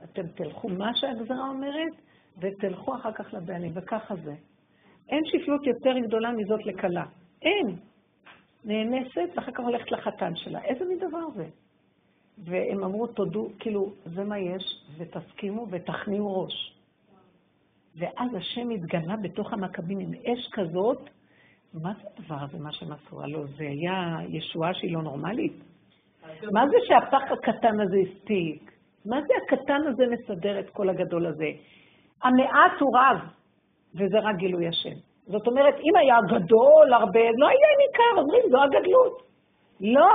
[0.03, 1.93] אתם תלכו מה שהגזרה אומרת,
[2.41, 4.35] ותלכו אחר כך לבעלים, וככה זה.
[5.09, 7.05] אין שפלות יותר גדולה מזאת לכלה.
[7.41, 7.77] אין.
[8.65, 10.63] נאנסת, ואחר כך הולכת לחתן שלה.
[10.63, 11.45] איזה מין דבר זה?
[12.37, 14.63] והם אמרו, תודו, כאילו, זה מה יש,
[14.97, 16.74] ותסכימו ותכניעו ראש.
[17.97, 21.09] ואז השם התגלה בתוך המכבים עם אש כזאת,
[21.73, 23.21] מה זה הדבר הזה, מה שהם עשו?
[23.21, 25.53] הלוא זה היה ישועה שהיא לא נורמלית.
[26.51, 28.71] מה זה שהפח הקטן הזה הספיק?
[29.05, 31.49] מה זה הקטן הזה מסדר את כל הגדול הזה?
[32.23, 33.17] המעט הוא רב,
[33.95, 34.95] וזה רק גילוי השם.
[35.27, 39.21] זאת אומרת, אם היה גדול הרבה, לא היה ניכר, אומרים, זו הגדלות.
[39.81, 40.11] לא,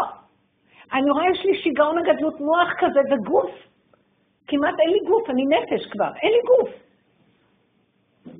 [0.92, 3.50] אני רואה, יש לי שיגעון הגדלות מוח כזה וגוף.
[4.46, 6.89] כמעט אין לי גוף, אני נפש כבר, אין לי גוף.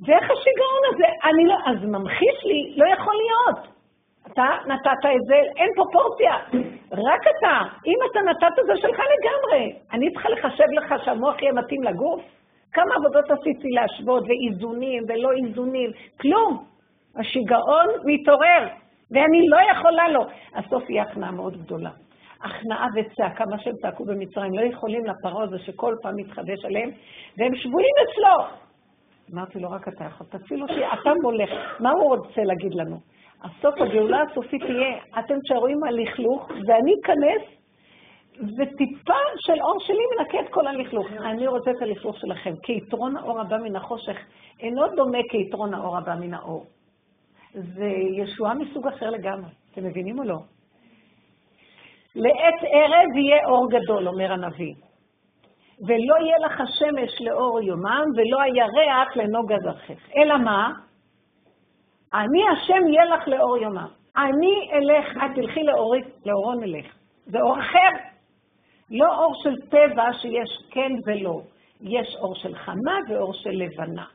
[0.05, 1.07] ואיך השיגעון הזה?
[1.29, 3.67] אני לא, אז ממחיש לי, לא יכול להיות.
[4.27, 6.35] אתה נתת את זה, אין פרופורציה.
[6.91, 7.57] רק אתה.
[7.85, 9.75] אם אתה נתת את זה שלך לגמרי.
[9.93, 12.21] אני צריכה לחשב לך שהמוח יהיה מתאים לגוף?
[12.73, 15.91] כמה עבודות עשיתי להשוות, ואיזונים ולא איזונים?
[16.21, 16.65] כלום.
[17.15, 18.67] השיגעון מתעורר,
[19.11, 20.25] ואני לא יכולה לו.
[20.55, 21.89] הסוף יהיה הכנעה מאוד גדולה.
[22.43, 26.89] הכנעה וצעקה, מה שהם צעקו במצרים, לא יכולים לפרעה הזה שכל פעם מתחדש עליהם,
[27.37, 28.60] והם שבויים אצלו.
[29.33, 31.49] אמרתי לו, רק אתה יכול, תציל אותי, אתה מולך.
[31.79, 32.97] מה הוא רוצה להגיד לנו?
[33.43, 37.41] הסוף, הגאולה הסופית תהיה, אתם תשארוים הלכלוך, ואני אכנס,
[38.57, 41.07] וטיפה של אור שלי מנקה את כל הלכלוך.
[41.11, 44.17] אני רוצה את הלכלוך שלכם, כי יתרון האור הבא מן החושך
[44.59, 46.65] אינו דומה כיתרון האור הבא מן האור.
[47.53, 50.37] זה ישועה מסוג אחר לגמרי, אתם מבינים או לא?
[52.15, 54.73] לעת ערב יהיה אור גדול, אומר הנביא.
[55.87, 60.09] ולא יהיה לך השמש לאור יומם, ולא הירח לנוגה זרחך.
[60.17, 60.71] אלא מה?
[62.13, 63.87] אני השם יהיה לך לאור יומם.
[64.17, 66.85] אני אלך, את תלכי לאורי, לאורו נלך.
[67.25, 68.03] זה אור אחר.
[68.89, 71.41] לא אור של טבע שיש כן ולא.
[71.81, 74.05] יש אור של חמה ואור של לבנה.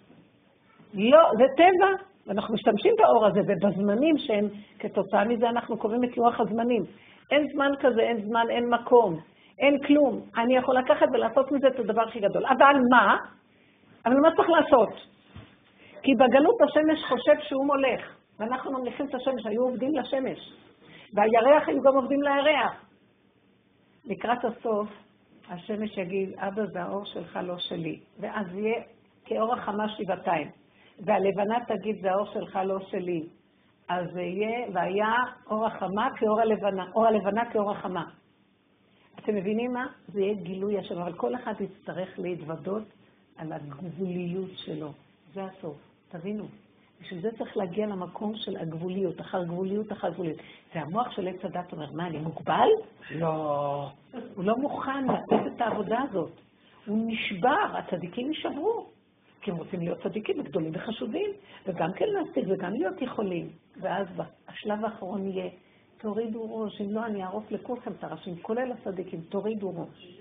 [0.94, 4.48] לא, זה טבע, ואנחנו משתמשים באור הזה, ובזמנים שהם,
[4.78, 6.82] כתוצאה מזה אנחנו קובעים את לוח הזמנים.
[7.30, 9.20] אין זמן כזה, אין זמן, אין מקום,
[9.58, 10.20] אין כלום.
[10.36, 12.46] אני יכול לקחת ולעשות מזה את הדבר הכי גדול.
[12.46, 13.16] אבל מה?
[14.06, 14.94] אבל מה צריך לעשות?
[16.02, 20.38] כי בגלות השמש חושב שהוא מולך, ואנחנו ממליכים את השמש, היו עובדים לשמש.
[21.14, 22.84] והירח היו גם עובדים לירח.
[24.04, 24.88] לקראת הסוף,
[25.50, 28.00] השמש יגיד, אבא זה האור שלך, לא שלי.
[28.20, 28.82] ואז יהיה
[29.24, 30.50] כאור החמה שבעתיים.
[31.00, 33.22] והלבנה תגיד, זה האור שלך, לא שלי.
[33.88, 35.12] אז זה יהיה, והיה
[35.50, 38.04] אור החמה כאור הלבנה, אור הלבנה כאור החמה.
[39.26, 39.86] אתם מבינים מה?
[40.08, 42.82] זה יהיה גילוי השם, אבל כל אחד יצטרך להתוודות
[43.36, 44.92] על הגבוליות שלו.
[45.34, 45.76] זה הסוף,
[46.08, 46.44] תבינו.
[47.00, 50.38] בשביל זה צריך להגיע למקום של הגבוליות, אחר גבוליות, אחר גבוליות.
[50.74, 52.68] והמוח של עץ הדת אומר, מה, אני מוגבל?
[53.10, 53.88] לא.
[54.34, 56.32] הוא לא מוכן לתת את העבודה הזאת.
[56.86, 58.86] הוא נשבר, הצדיקים יישברו.
[59.40, 61.30] כי הם רוצים להיות צדיקים וגדולים וחשובים,
[61.66, 63.48] וגם כן להספיק וגם להיות יכולים.
[63.80, 64.06] ואז
[64.48, 65.50] השלב האחרון יהיה,
[65.98, 70.18] תורידו ראש, אם לא אני אערוף לכולכם את הראשים, כולל הצדיקים, תורידו ראש.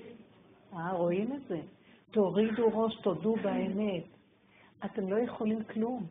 [0.73, 1.59] אה, רואים את זה?
[2.11, 4.03] תורידו ראש, תודו באמת.
[4.85, 6.05] אתם לא יכולים כלום.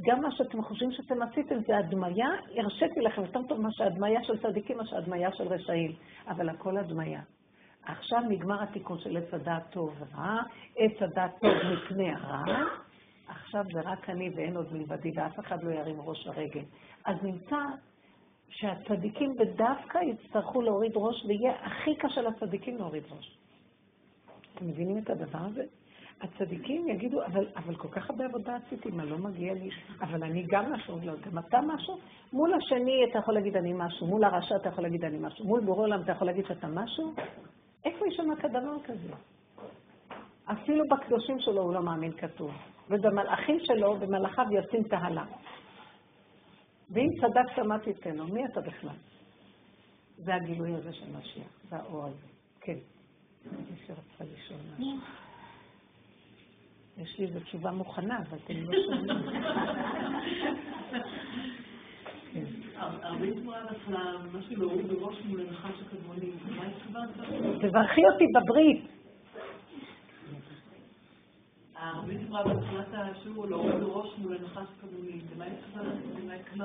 [0.00, 4.42] גם מה שאתם חושבים שאתם עשיתם זה הדמיה, הרשיתי לכם יותר טוב מה שהדמיה של
[4.42, 5.92] צדיקים, מה שהדמיה של רשעים.
[6.28, 7.20] אבל הכל הדמיה.
[7.84, 10.38] עכשיו נגמר התיקון של עץ הדעת טוב ורע,
[10.76, 12.64] עץ הדעת טוב מפני הרע,
[13.28, 16.64] עכשיו זה רק אני ואין עוד מלבדי, ואף אחד לא ירים ראש הרגל.
[17.04, 17.56] אז נמצא
[18.50, 23.38] שהצדיקים בדווקא יצטרכו להוריד ראש, ויהיה הכי קשה לצדיקים להוריד ראש.
[24.54, 25.64] אתם מבינים את הדבר הזה?
[26.20, 29.70] הצדיקים יגידו, אבל, אבל כל כך הרבה עבודה עשיתי, מה לא מגיע לי?
[30.00, 31.98] אבל אני גם משהו, לא, גם אתה משהו?
[32.32, 35.60] מול השני אתה יכול להגיד אני משהו, מול הרשע אתה יכול להגיד אני משהו, מול
[35.60, 37.14] בורא עולם אתה יכול להגיד שאתה משהו?
[37.84, 39.14] איפה יש שם כדבר כזה?
[40.44, 42.50] אפילו בקדושים שלו הוא לא מאמין כתוב,
[42.90, 45.24] ובמלאכים שלו, במלאכיו יוצאים תהלה.
[46.92, 48.96] ואם צדק מה תיתנו, מי אתה בכלל?
[50.16, 52.26] זה הגילוי הזה של משיח, זה האור הזה.
[52.60, 52.76] כן.
[53.44, 54.96] מי שרצה לשאול משהו.
[56.98, 59.22] יש לי איזו תשובה מוכנה, אבל אתם לא שומעים.
[67.60, 68.99] תברכי אותי בברית.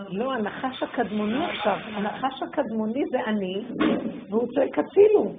[0.09, 3.65] לא, הנחש הקדמוני עכשיו, הנחש הקדמוני זה אני,
[4.29, 5.35] והוא צועק הצילו.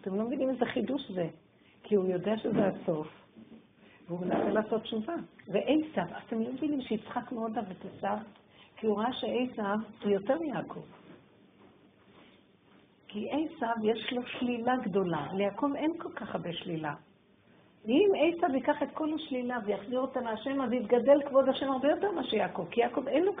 [0.00, 1.28] אתם לא מבינים איזה חידוש זה,
[1.82, 3.08] כי הוא יודע שזה הסוף,
[4.08, 5.14] והוא מנסה לעשות תשובה.
[5.48, 8.18] ועשב, אתם לא מבינים שיצחק מאוד אהב את עשיו?
[8.76, 10.82] כי הוא ראה שעשב הוא יותר מיעקב.
[13.08, 16.94] כי עשב יש לו שלילה גדולה, ליעקב אין כל כך הרבה שלילה.
[17.86, 22.12] ואם עשב ייקח את כל השלילה ויחזיר אותה להשם, אז יתגדל כבוד השם הרבה יותר
[22.12, 23.32] מאשר יעקב, כי יעקב אין לו